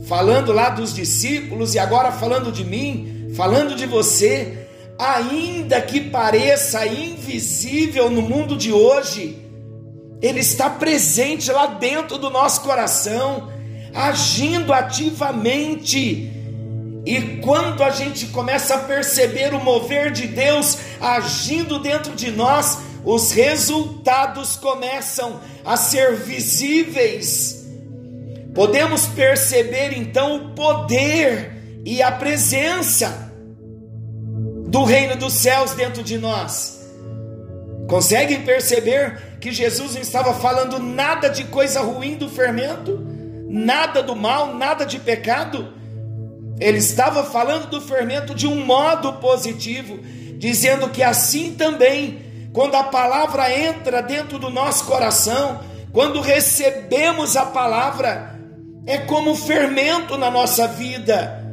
falando 0.07 0.53
lá 0.53 0.69
dos 0.69 0.95
discípulos 0.95 1.75
e 1.75 1.79
agora 1.79 2.13
falando 2.13 2.53
de 2.53 2.65
mim, 2.65 3.31
falando 3.35 3.75
de 3.75 3.87
você, 3.87 4.67
ainda 4.99 5.81
que 5.81 6.01
pareça 6.01 6.87
invisível 6.87 8.11
no 8.11 8.23
mundo 8.23 8.57
de 8.57 8.73
hoje, 8.73 9.39
ele 10.23 10.39
está 10.39 10.71
presente 10.71 11.51
lá 11.51 11.67
dentro 11.67 12.17
do 12.17 12.31
nosso 12.31 12.61
coração, 12.61 13.53
agindo 13.93 14.73
ativamente. 14.73 16.31
E 17.05 17.41
quando 17.43 17.83
a 17.83 17.91
gente 17.91 18.27
começa 18.27 18.77
a 18.77 18.79
perceber 18.79 19.53
o 19.53 19.63
mover 19.63 20.13
de 20.13 20.29
Deus 20.29 20.79
agindo 21.01 21.81
dentro 21.81 22.15
de 22.15 22.31
nós, 22.31 22.79
os 23.05 23.33
resultados 23.33 24.55
começam 24.55 25.41
a 25.65 25.77
ser 25.77 26.15
visíveis. 26.15 27.67
Podemos 28.55 29.07
perceber 29.07 29.99
então 29.99 30.37
o 30.37 30.55
poder 30.55 31.81
e 31.85 32.01
a 32.01 32.13
presença 32.13 33.33
do 34.69 34.85
reino 34.85 35.17
dos 35.17 35.33
céus 35.33 35.73
dentro 35.73 36.05
de 36.05 36.17
nós. 36.17 36.81
Conseguem 37.89 38.43
perceber 38.43 39.32
que 39.43 39.51
Jesus 39.51 39.95
não 39.95 40.01
estava 40.01 40.33
falando 40.35 40.79
nada 40.79 41.29
de 41.29 41.43
coisa 41.43 41.81
ruim 41.81 42.15
do 42.15 42.29
fermento, 42.29 43.05
nada 43.49 44.01
do 44.01 44.15
mal, 44.15 44.55
nada 44.55 44.87
de 44.87 45.01
pecado? 45.01 45.75
Ele 46.61 46.79
estava 46.79 47.25
falando 47.25 47.69
do 47.69 47.81
fermento 47.81 48.37
de 48.37 48.47
um 48.47 48.65
modo 48.65 49.15
positivo, 49.15 49.99
dizendo 50.39 50.89
que 50.91 51.03
assim 51.03 51.57
também, 51.57 52.23
quando 52.53 52.77
a 52.77 52.85
palavra 52.85 53.53
entra 53.53 54.01
dentro 54.01 54.39
do 54.39 54.49
nosso 54.49 54.85
coração, 54.85 55.61
quando 55.93 56.21
recebemos 56.21 57.37
a 57.37 57.45
palavra, 57.45 58.39
é 58.87 58.99
como 58.99 59.35
fermento 59.35 60.17
na 60.17 60.31
nossa 60.31 60.69
vida. 60.69 61.45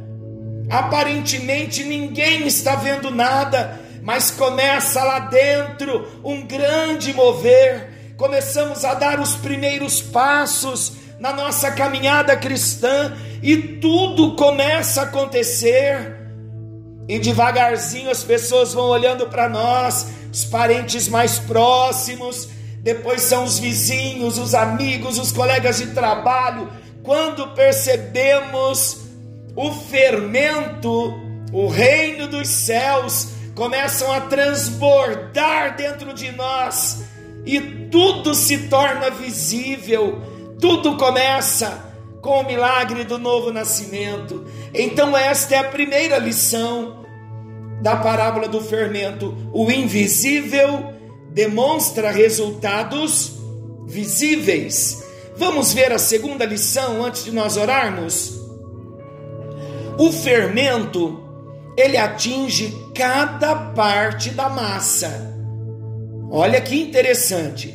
Aparentemente 0.70 1.82
ninguém 1.82 2.46
está 2.46 2.76
vendo 2.76 3.10
nada, 3.10 3.80
mas 4.10 4.28
começa 4.28 5.04
lá 5.04 5.20
dentro 5.20 6.04
um 6.24 6.44
grande 6.44 7.14
mover. 7.14 8.14
Começamos 8.16 8.84
a 8.84 8.94
dar 8.94 9.20
os 9.20 9.36
primeiros 9.36 10.02
passos 10.02 10.94
na 11.20 11.32
nossa 11.32 11.70
caminhada 11.70 12.36
cristã 12.36 13.16
e 13.40 13.56
tudo 13.56 14.34
começa 14.34 15.02
a 15.02 15.04
acontecer. 15.04 16.26
E 17.08 17.20
devagarzinho 17.20 18.10
as 18.10 18.24
pessoas 18.24 18.74
vão 18.74 18.86
olhando 18.86 19.28
para 19.28 19.48
nós, 19.48 20.08
os 20.32 20.44
parentes 20.44 21.06
mais 21.06 21.38
próximos, 21.38 22.48
depois 22.82 23.22
são 23.22 23.44
os 23.44 23.60
vizinhos, 23.60 24.38
os 24.38 24.56
amigos, 24.56 25.20
os 25.20 25.30
colegas 25.30 25.78
de 25.78 25.86
trabalho. 25.92 26.68
Quando 27.04 27.54
percebemos 27.54 29.02
o 29.54 29.70
fermento, 29.70 31.14
o 31.52 31.68
reino 31.68 32.26
dos 32.26 32.48
céus 32.48 33.38
começam 33.60 34.10
a 34.10 34.22
transbordar 34.22 35.76
dentro 35.76 36.14
de 36.14 36.32
nós 36.32 37.02
e 37.44 37.60
tudo 37.90 38.34
se 38.34 38.68
torna 38.68 39.10
visível, 39.10 40.18
tudo 40.58 40.96
começa 40.96 41.92
com 42.22 42.40
o 42.40 42.46
milagre 42.46 43.04
do 43.04 43.18
novo 43.18 43.52
nascimento. 43.52 44.46
Então, 44.72 45.14
esta 45.14 45.56
é 45.56 45.58
a 45.58 45.64
primeira 45.64 46.16
lição 46.16 47.04
da 47.82 47.96
parábola 47.96 48.48
do 48.48 48.62
fermento. 48.62 49.36
O 49.52 49.70
invisível 49.70 50.94
demonstra 51.30 52.10
resultados 52.10 53.34
visíveis. 53.86 55.04
Vamos 55.36 55.74
ver 55.74 55.92
a 55.92 55.98
segunda 55.98 56.46
lição 56.46 57.04
antes 57.04 57.24
de 57.24 57.30
nós 57.30 57.58
orarmos? 57.58 58.40
O 59.98 60.10
fermento, 60.10 61.29
ele 61.80 61.96
atinge 61.96 62.74
cada 62.94 63.54
parte 63.54 64.30
da 64.30 64.48
massa. 64.48 65.34
Olha 66.30 66.60
que 66.60 66.80
interessante. 66.80 67.74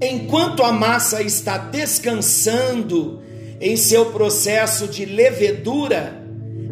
Enquanto 0.00 0.62
a 0.62 0.72
massa 0.72 1.22
está 1.22 1.56
descansando 1.56 3.22
em 3.60 3.76
seu 3.76 4.06
processo 4.06 4.86
de 4.86 5.06
levedura, 5.06 6.22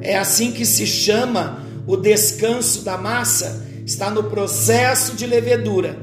é 0.02 0.18
assim 0.18 0.52
que 0.52 0.66
se 0.66 0.86
chama 0.86 1.64
o 1.86 1.96
descanso 1.96 2.84
da 2.84 2.98
massa, 2.98 3.64
está 3.86 4.10
no 4.10 4.24
processo 4.24 5.14
de 5.14 5.26
levedura. 5.26 5.96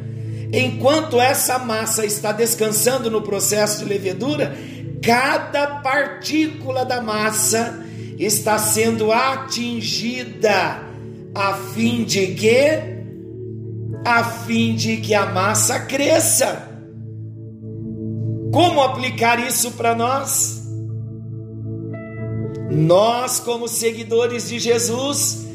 Enquanto 0.54 1.22
essa 1.22 1.60
massa 1.60 2.06
está 2.06 2.32
descansando 2.32 3.10
no 3.12 3.22
processo 3.22 3.80
de 3.80 3.86
levedura, 3.86 4.56
cada 5.02 5.68
partícula 5.82 6.84
da 6.84 7.02
massa 7.02 7.86
está 8.24 8.58
sendo 8.58 9.12
atingida 9.12 10.84
a 11.34 11.54
fim 11.54 12.04
de 12.04 12.28
que 12.28 12.92
a 14.06 14.24
fim 14.24 14.76
de 14.76 14.98
que 14.98 15.14
a 15.14 15.26
massa 15.28 15.80
cresça. 15.80 16.70
Como 18.52 18.82
aplicar 18.82 19.40
isso 19.40 19.72
para 19.72 19.96
nós? 19.96 20.62
Nós, 22.70 23.40
como 23.40 23.68
seguidores 23.68 24.50
de 24.50 24.60
Jesus, 24.60 25.46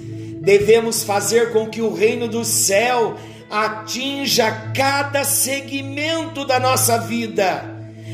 devemos 0.42 1.02
fazer 1.02 1.52
com 1.52 1.68
que 1.68 1.81
o 1.81 1.92
reino 1.92 2.29
do 2.29 2.44
céu 2.44 3.16
atinja 3.50 4.50
cada 4.74 5.24
segmento 5.24 6.44
da 6.44 6.59
nossa 6.59 6.98
vida, 6.98 7.64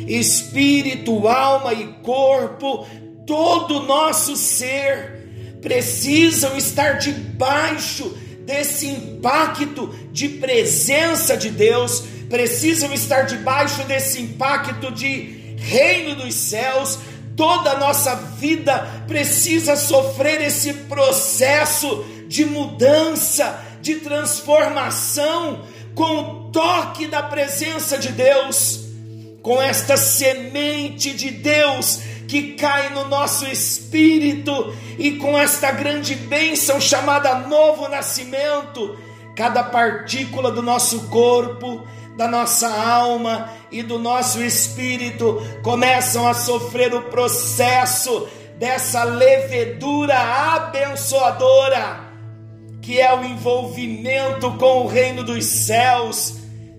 espírito, 0.07 1.27
alma 1.27 1.73
e 1.73 1.87
corpo, 2.03 2.87
todo 3.27 3.79
o 3.79 3.83
nosso 3.87 4.37
ser 4.37 5.23
precisam 5.61 6.57
estar 6.57 6.95
debaixo 6.95 8.17
desse 8.45 8.89
impacto 8.89 9.95
de 10.11 10.29
presença 10.29 11.37
de 11.37 11.49
Deus, 11.49 12.03
precisam 12.29 12.93
estar 12.93 13.23
debaixo 13.23 13.85
desse 13.85 14.21
impacto 14.21 14.91
de 14.91 15.55
reino 15.57 16.17
dos 16.17 16.35
céus. 16.35 16.99
Toda 17.37 17.71
a 17.71 17.79
nossa 17.79 18.15
vida 18.17 19.05
precisa 19.07 19.77
sofrer 19.77 20.41
esse 20.43 20.73
processo 20.75 22.05
de 22.27 22.45
mudança, 22.45 23.59
de 23.81 23.97
transformação, 23.97 25.65
com 25.95 26.19
o 26.19 26.51
toque 26.51 27.07
da 27.07 27.23
presença 27.23 27.99
de 27.99 28.09
Deus, 28.09 28.81
com 29.43 29.61
esta 29.61 29.97
semente 29.97 31.13
de 31.13 31.31
Deus 31.31 32.01
que 32.33 32.55
cai 32.55 32.89
no 32.95 33.09
nosso 33.09 33.45
espírito 33.45 34.75
e 34.99 35.19
com 35.19 35.37
esta 35.37 35.71
grande 35.71 36.15
bênção 36.15 36.81
chamada 36.81 37.41
novo 37.41 37.91
nascimento, 37.91 38.99
cada 39.37 39.63
partícula 39.63 40.51
do 40.51 40.63
nosso 40.63 41.09
corpo, 41.09 41.87
da 42.17 42.27
nossa 42.27 42.71
alma 42.71 43.53
e 43.71 43.83
do 43.83 43.99
nosso 43.99 44.43
espírito 44.43 45.43
começam 45.63 46.27
a 46.27 46.33
sofrer 46.33 46.95
o 46.95 47.03
processo 47.03 48.27
dessa 48.59 49.05
levedura 49.05 50.17
abençoadora, 50.17 52.01
que 52.81 52.99
é 52.99 53.15
o 53.15 53.27
envolvimento 53.27 54.53
com 54.53 54.85
o 54.85 54.87
reino 54.87 55.23
dos 55.23 55.45
céus. 55.45 56.37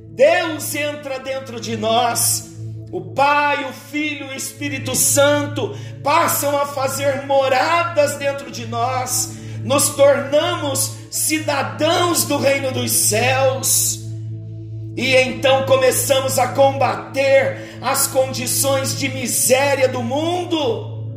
Deus 0.09 0.73
entra 0.73 1.19
dentro 1.19 1.59
de 1.59 1.77
nós 1.77 2.52
o 2.93 3.01
Pai, 3.01 3.65
o 3.65 3.73
Filho 3.73 4.27
e 4.27 4.35
o 4.35 4.37
Espírito 4.37 4.95
Santo 4.95 5.75
passam 6.03 6.55
a 6.55 6.67
fazer 6.67 7.25
moradas 7.25 8.17
dentro 8.17 8.51
de 8.51 8.67
nós, 8.67 9.31
nos 9.63 9.89
tornamos 9.89 10.91
cidadãos 11.09 12.25
do 12.25 12.37
reino 12.37 12.71
dos 12.71 12.91
céus. 12.91 13.99
E 14.95 15.15
então 15.15 15.65
começamos 15.65 16.37
a 16.37 16.49
combater 16.49 17.79
as 17.81 18.05
condições 18.05 18.95
de 18.95 19.09
miséria 19.09 19.87
do 19.87 20.03
mundo. 20.03 21.09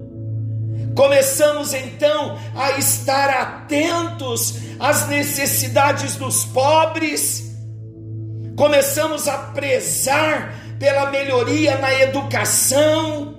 Começamos 0.96 1.74
então 1.74 2.38
a 2.54 2.78
estar 2.78 3.28
atentos 3.28 4.54
às 4.80 5.06
necessidades 5.08 6.16
dos 6.16 6.46
pobres. 6.46 7.54
Começamos 8.56 9.28
a 9.28 9.36
prezar 9.36 10.65
pela 10.78 11.10
melhoria 11.10 11.78
na 11.78 11.92
educação, 12.00 13.34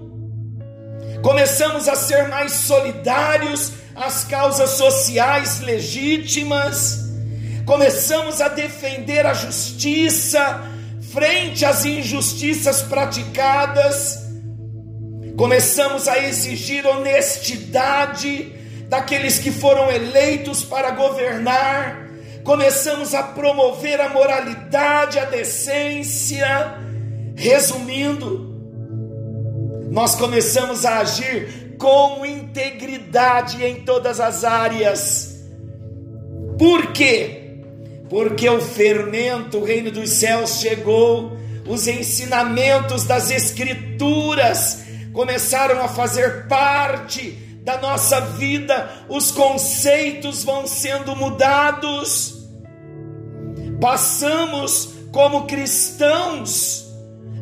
começamos 1.21 1.87
a 1.87 1.95
ser 1.95 2.27
mais 2.27 2.51
solidários 2.53 3.73
às 3.95 4.23
causas 4.23 4.71
sociais 4.71 5.59
legítimas, 5.59 6.99
começamos 7.65 8.41
a 8.41 8.47
defender 8.47 9.25
a 9.25 9.33
justiça 9.33 10.63
frente 11.11 11.65
às 11.65 11.85
injustiças 11.85 12.81
praticadas, 12.81 14.25
começamos 15.37 16.07
a 16.07 16.17
exigir 16.19 16.85
honestidade 16.85 18.53
daqueles 18.89 19.37
que 19.37 19.51
foram 19.51 19.91
eleitos 19.91 20.63
para 20.63 20.91
governar, 20.91 22.07
começamos 22.43 23.13
a 23.13 23.21
promover 23.21 23.99
a 23.99 24.09
moralidade, 24.09 25.19
a 25.19 25.25
decência, 25.25 26.86
Resumindo, 27.37 28.51
nós 29.91 30.15
começamos 30.15 30.85
a 30.85 30.97
agir 30.97 31.75
com 31.77 32.25
integridade 32.25 33.63
em 33.63 33.83
todas 33.83 34.19
as 34.19 34.43
áreas. 34.43 35.45
Por 36.57 36.91
quê? 36.93 37.59
Porque 38.09 38.49
o 38.49 38.59
fermento, 38.59 39.59
o 39.59 39.63
reino 39.63 39.91
dos 39.91 40.09
céus 40.09 40.59
chegou, 40.59 41.37
os 41.67 41.87
ensinamentos 41.87 43.03
das 43.03 43.29
Escrituras 43.29 44.79
começaram 45.13 45.79
a 45.83 45.87
fazer 45.87 46.47
parte 46.47 47.31
da 47.61 47.79
nossa 47.79 48.19
vida, 48.19 48.89
os 49.07 49.29
conceitos 49.29 50.43
vão 50.43 50.65
sendo 50.65 51.15
mudados. 51.15 52.47
Passamos 53.79 54.89
como 55.11 55.45
cristãos 55.45 56.86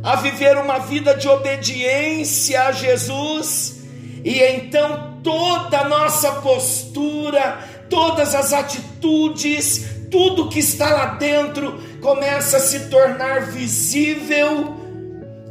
a 0.06 0.18
viver 0.18 0.56
uma 0.56 0.78
vida 0.78 1.16
de 1.16 1.28
obediência 1.28 2.62
a 2.66 2.72
Jesus, 2.72 3.78
e 4.24 4.40
então 4.40 5.20
toda 5.24 5.80
a 5.80 5.90
nossa 5.90 6.32
postura, 6.34 7.58
todas 7.90 8.36
as 8.36 8.54
atitudes, 8.54 9.84
tudo 10.12 10.48
que 10.48 10.60
está 10.60 10.92
lá 10.92 11.06
dentro 11.16 11.82
começa 12.04 12.58
a 12.58 12.60
se 12.60 12.82
tornar 12.82 13.48
visível 13.48 14.76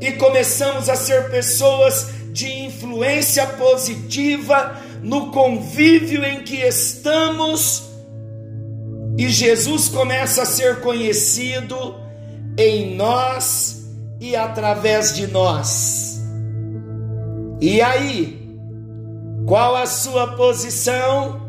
e 0.00 0.12
começamos 0.12 0.88
a 0.88 0.94
ser 0.94 1.32
pessoas 1.32 2.10
de 2.30 2.48
influência 2.48 3.44
positiva 3.48 4.80
no 5.02 5.32
convívio 5.32 6.24
em 6.24 6.44
que 6.44 6.58
estamos. 6.58 7.90
E 9.18 9.28
Jesus 9.28 9.88
começa 9.88 10.42
a 10.42 10.46
ser 10.46 10.80
conhecido 10.80 11.96
em 12.56 12.94
nós 12.94 13.83
e 14.20 14.34
através 14.36 15.14
de 15.14 15.26
nós. 15.26 16.20
E 17.60 17.80
aí, 17.80 18.58
qual 19.46 19.76
a 19.76 19.86
sua 19.86 20.36
posição? 20.36 21.42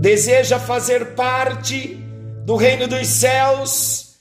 Deseja 0.00 0.58
fazer 0.58 1.14
parte 1.14 1.94
do 2.44 2.56
reino 2.56 2.86
dos 2.86 3.06
céus? 3.06 4.18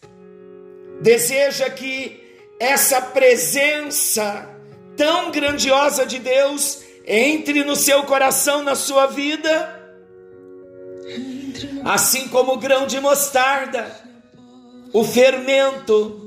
Deseja 1.01 1.69
que 1.69 2.19
essa 2.59 2.99
presença 2.99 4.49
tão 4.95 5.31
grandiosa 5.31 6.05
de 6.05 6.17
Deus 6.17 6.81
entre 7.05 7.63
no 7.63 7.75
seu 7.75 8.03
coração, 8.03 8.63
na 8.63 8.75
sua 8.75 9.05
vida? 9.05 9.75
Assim 11.85 12.27
como 12.27 12.53
o 12.53 12.57
grão 12.57 12.85
de 12.87 12.99
mostarda, 12.99 13.89
o 14.91 15.03
fermento, 15.03 16.26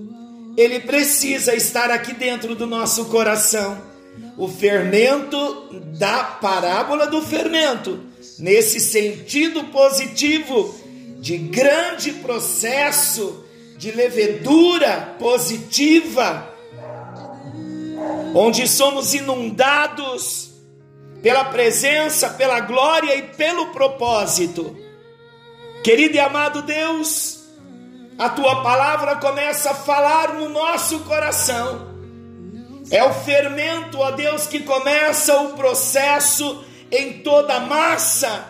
ele 0.57 0.81
precisa 0.81 1.55
estar 1.55 1.91
aqui 1.91 2.13
dentro 2.15 2.55
do 2.55 2.67
nosso 2.67 3.07
coração. 3.07 3.81
O 4.37 4.49
fermento 4.49 5.69
da 5.99 6.25
parábola 6.25 7.07
do 7.07 7.23
fermento, 7.23 8.01
nesse 8.39 8.81
sentido 8.81 9.65
positivo 9.65 10.75
de 11.19 11.37
grande 11.37 12.13
processo 12.15 13.45
de 13.77 13.91
levedura 13.91 15.17
positiva, 15.19 16.55
onde 18.35 18.67
somos 18.67 19.15
inundados 19.15 20.51
pela 21.23 21.45
presença, 21.45 22.31
pela 22.31 22.61
glória 22.61 23.15
e 23.17 23.23
pelo 23.23 23.69
propósito. 23.69 24.77
Querido 25.83 26.17
e 26.17 26.21
amado 26.21 26.63
Deus, 26.63 27.40
a 28.21 28.29
tua 28.29 28.63
palavra 28.63 29.17
começa 29.17 29.71
a 29.71 29.75
falar 29.75 30.35
no 30.35 30.51
nosso 30.51 31.01
coração. 31.01 31.89
É 32.91 33.03
o 33.03 33.15
fermento, 33.15 33.99
ó 33.99 34.11
Deus, 34.11 34.47
que 34.47 34.61
começa 34.61 35.41
o 35.41 35.55
processo 35.55 36.63
em 36.93 37.23
toda 37.23 37.55
a 37.55 37.61
massa. 37.61 38.45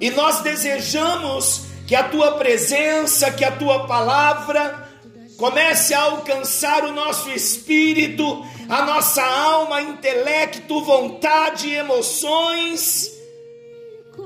E 0.00 0.10
nós 0.10 0.40
desejamos 0.40 1.66
que 1.86 1.94
a 1.94 2.08
tua 2.08 2.32
presença, 2.32 3.30
que 3.30 3.44
a 3.44 3.52
tua 3.52 3.86
palavra 3.86 4.88
comece 5.36 5.94
a 5.94 6.00
alcançar 6.00 6.82
o 6.82 6.92
nosso 6.92 7.30
espírito, 7.30 8.44
a 8.68 8.82
nossa 8.82 9.22
alma, 9.22 9.82
intelecto, 9.82 10.84
vontade, 10.84 11.72
emoções, 11.72 13.12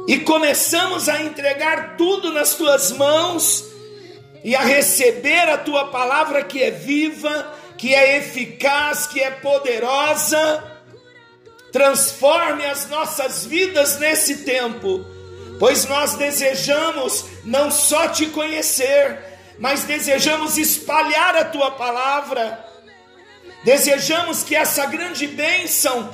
e 0.06 0.20
começamos 0.20 1.06
a 1.06 1.20
entregar 1.20 1.98
tudo 1.98 2.32
nas 2.32 2.54
tuas 2.54 2.92
mãos 2.92 3.67
e 4.44 4.55
a 4.55 4.62
receber 4.62 5.48
a 5.48 5.59
tua 5.59 5.88
palavra 5.88 6.44
que 6.44 6.62
é 6.62 6.70
viva, 6.70 7.55
que 7.77 7.94
é 7.94 8.18
eficaz, 8.18 9.07
que 9.07 9.20
é 9.20 9.31
poderosa. 9.31 10.77
Transforme 11.72 12.64
as 12.64 12.88
nossas 12.88 13.44
vidas 13.44 13.98
nesse 13.98 14.38
tempo, 14.38 15.05
pois 15.59 15.87
nós 15.87 16.14
desejamos 16.14 17.27
não 17.44 17.70
só 17.70 18.09
te 18.09 18.27
conhecer, 18.27 19.22
mas 19.59 19.85
desejamos 19.85 20.57
espalhar 20.57 21.37
a 21.37 21.44
tua 21.44 21.72
palavra. 21.72 22.64
Desejamos 23.64 24.42
que 24.42 24.57
essa 24.57 24.87
grande 24.87 25.27
bênção 25.27 26.11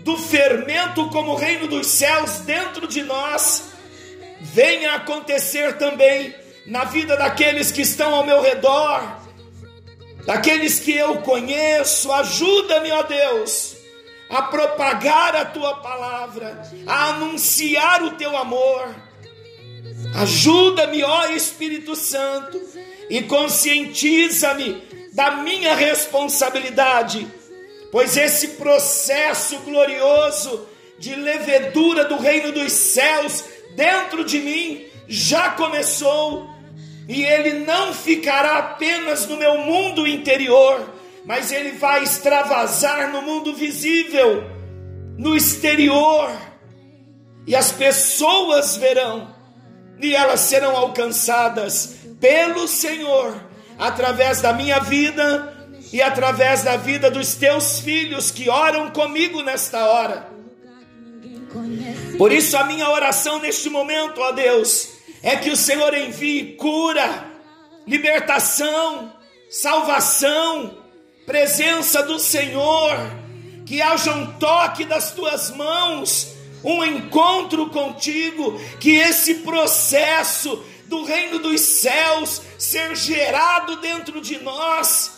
do 0.00 0.16
fermento 0.16 1.08
como 1.08 1.34
reino 1.34 1.66
dos 1.66 1.88
céus 1.88 2.38
dentro 2.40 2.86
de 2.86 3.02
nós 3.02 3.64
venha 4.40 4.94
acontecer 4.94 5.76
também 5.76 6.34
na 6.68 6.84
vida 6.84 7.16
daqueles 7.16 7.72
que 7.72 7.80
estão 7.80 8.14
ao 8.14 8.26
meu 8.26 8.42
redor, 8.42 9.20
daqueles 10.26 10.78
que 10.78 10.92
eu 10.92 11.22
conheço. 11.22 12.12
Ajuda-me, 12.12 12.92
ó 12.92 13.02
Deus, 13.02 13.76
a 14.28 14.42
propagar 14.42 15.34
a 15.34 15.46
tua 15.46 15.76
palavra, 15.76 16.62
a 16.86 17.08
anunciar 17.08 18.02
o 18.04 18.10
teu 18.12 18.36
amor. 18.36 18.94
Ajuda-me, 20.16 21.02
ó 21.02 21.28
Espírito 21.28 21.96
Santo, 21.96 22.60
e 23.08 23.22
conscientiza-me 23.22 24.82
da 25.14 25.30
minha 25.30 25.74
responsabilidade, 25.74 27.26
pois 27.90 28.14
esse 28.18 28.48
processo 28.48 29.58
glorioso 29.60 30.68
de 30.98 31.14
levedura 31.14 32.04
do 32.04 32.18
reino 32.18 32.52
dos 32.52 32.72
céus 32.72 33.42
dentro 33.74 34.22
de 34.22 34.38
mim 34.38 34.86
já 35.08 35.50
começou 35.52 36.57
e 37.08 37.24
ele 37.24 37.64
não 37.64 37.94
ficará 37.94 38.58
apenas 38.58 39.26
no 39.26 39.38
meu 39.38 39.56
mundo 39.56 40.06
interior, 40.06 40.92
mas 41.24 41.50
ele 41.50 41.72
vai 41.72 42.02
extravasar 42.02 43.10
no 43.10 43.22
mundo 43.22 43.54
visível, 43.54 44.44
no 45.16 45.34
exterior, 45.34 46.30
e 47.46 47.56
as 47.56 47.72
pessoas 47.72 48.76
verão, 48.76 49.34
e 49.98 50.14
elas 50.14 50.40
serão 50.40 50.76
alcançadas 50.76 51.96
pelo 52.20 52.68
Senhor, 52.68 53.42
através 53.78 54.42
da 54.42 54.52
minha 54.52 54.78
vida 54.78 55.56
e 55.90 56.02
através 56.02 56.62
da 56.62 56.76
vida 56.76 57.10
dos 57.10 57.34
teus 57.34 57.80
filhos 57.80 58.30
que 58.30 58.50
oram 58.50 58.90
comigo 58.90 59.40
nesta 59.40 59.82
hora. 59.86 60.28
Por 62.18 62.30
isso, 62.32 62.54
a 62.58 62.64
minha 62.64 62.90
oração 62.90 63.38
neste 63.38 63.70
momento, 63.70 64.20
ó 64.20 64.32
Deus, 64.32 64.97
é 65.28 65.36
que 65.36 65.50
o 65.50 65.56
Senhor 65.56 65.92
envie 65.92 66.54
cura, 66.54 67.26
libertação, 67.86 69.12
salvação, 69.50 70.78
presença 71.26 72.02
do 72.02 72.18
Senhor, 72.18 72.96
que 73.66 73.82
haja 73.82 74.10
um 74.10 74.38
toque 74.38 74.86
das 74.86 75.12
tuas 75.12 75.50
mãos, 75.50 76.28
um 76.64 76.82
encontro 76.82 77.68
contigo, 77.68 78.58
que 78.80 78.96
esse 78.96 79.34
processo 79.40 80.64
do 80.86 81.04
reino 81.04 81.38
dos 81.40 81.60
céus 81.60 82.40
ser 82.58 82.96
gerado 82.96 83.76
dentro 83.82 84.22
de 84.22 84.38
nós 84.38 85.12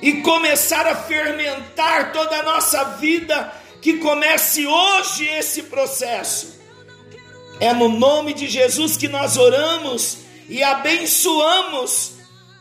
e 0.00 0.22
começar 0.22 0.86
a 0.86 0.94
fermentar 0.94 2.12
toda 2.12 2.38
a 2.38 2.44
nossa 2.44 2.84
vida, 2.84 3.52
que 3.82 3.94
comece 3.94 4.68
hoje 4.68 5.26
esse 5.26 5.64
processo 5.64 6.59
é 7.60 7.74
no 7.74 7.88
nome 7.90 8.32
de 8.32 8.48
Jesus 8.48 8.96
que 8.96 9.06
nós 9.06 9.36
oramos 9.36 10.18
e 10.48 10.62
abençoamos 10.62 12.12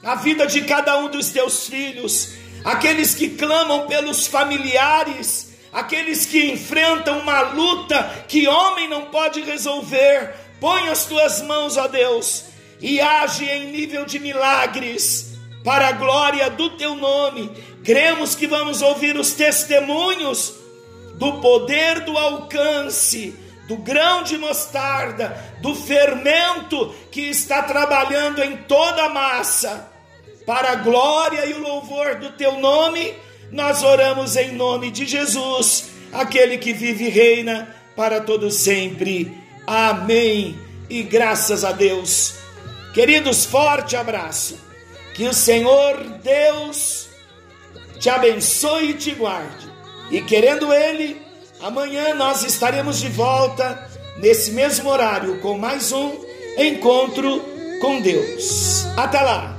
a 0.04 0.16
vida 0.16 0.46
de 0.46 0.62
cada 0.62 0.98
um 0.98 1.10
dos 1.10 1.30
teus 1.30 1.68
filhos, 1.68 2.34
aqueles 2.64 3.16
que 3.16 3.30
clamam 3.30 3.88
pelos 3.88 4.28
familiares, 4.28 5.54
aqueles 5.72 6.26
que 6.26 6.52
enfrentam 6.52 7.20
uma 7.20 7.42
luta 7.42 8.26
que 8.28 8.48
homem 8.48 8.90
não 8.90 9.06
pode 9.06 9.42
resolver. 9.42 10.36
Põe 10.60 10.90
as 10.90 11.06
tuas 11.06 11.42
mãos, 11.42 11.78
ó 11.78 11.88
Deus, 11.88 12.46
e 12.82 13.00
age 13.00 13.46
em 13.46 13.72
nível 13.72 14.06
de 14.06 14.20
milagres, 14.20 15.38
para 15.64 15.88
a 15.88 15.94
glória 15.94 16.50
do 16.50 16.72
teu 16.72 16.96
nome. 16.96 17.50
Cremos 17.84 18.36
que 18.36 18.48
vamos 18.48 18.82
ouvir 18.82 19.18
os 19.18 19.32
testemunhos 19.32 20.56
do 21.16 21.40
poder 21.40 22.02
do 22.02 22.18
alcance 22.18 23.34
do 23.70 23.78
grão 23.78 24.24
de 24.24 24.36
mostarda, 24.36 25.38
do 25.62 25.76
fermento 25.76 26.92
que 27.12 27.22
está 27.22 27.62
trabalhando 27.62 28.44
em 28.44 28.58
toda 28.58 29.04
a 29.04 29.10
massa, 29.10 29.88
para 30.44 30.72
a 30.72 30.76
glória 30.76 31.46
e 31.46 31.54
o 31.54 31.62
louvor 31.62 32.16
do 32.16 32.32
teu 32.32 32.58
nome, 32.60 33.14
nós 33.52 33.84
oramos 33.84 34.36
em 34.36 34.54
nome 34.54 34.90
de 34.90 35.06
Jesus, 35.06 35.92
aquele 36.12 36.58
que 36.58 36.74
vive 36.74 37.06
e 37.06 37.10
reina 37.10 37.76
para 37.96 38.20
todo 38.20 38.50
sempre. 38.50 39.38
Amém. 39.68 40.58
E 40.90 41.04
graças 41.04 41.64
a 41.64 41.72
Deus. 41.72 42.34
Queridos, 42.92 43.46
forte 43.46 43.96
abraço. 43.96 44.60
Que 45.14 45.28
o 45.28 45.34
Senhor 45.34 45.96
Deus 46.24 47.08
te 48.00 48.10
abençoe 48.10 48.92
e 48.92 48.94
te 48.96 49.12
guarde. 49.12 49.70
E 50.10 50.22
querendo 50.22 50.74
ele, 50.74 51.22
Amanhã 51.62 52.14
nós 52.16 52.44
estaremos 52.44 53.00
de 53.00 53.10
volta 53.10 53.88
nesse 54.18 54.52
mesmo 54.52 54.90
horário 54.90 55.40
com 55.42 55.58
mais 55.58 55.92
um 55.92 56.14
encontro 56.58 57.42
com 57.82 58.02
Deus. 58.02 58.86
Até 58.96 59.20
lá! 59.20 59.59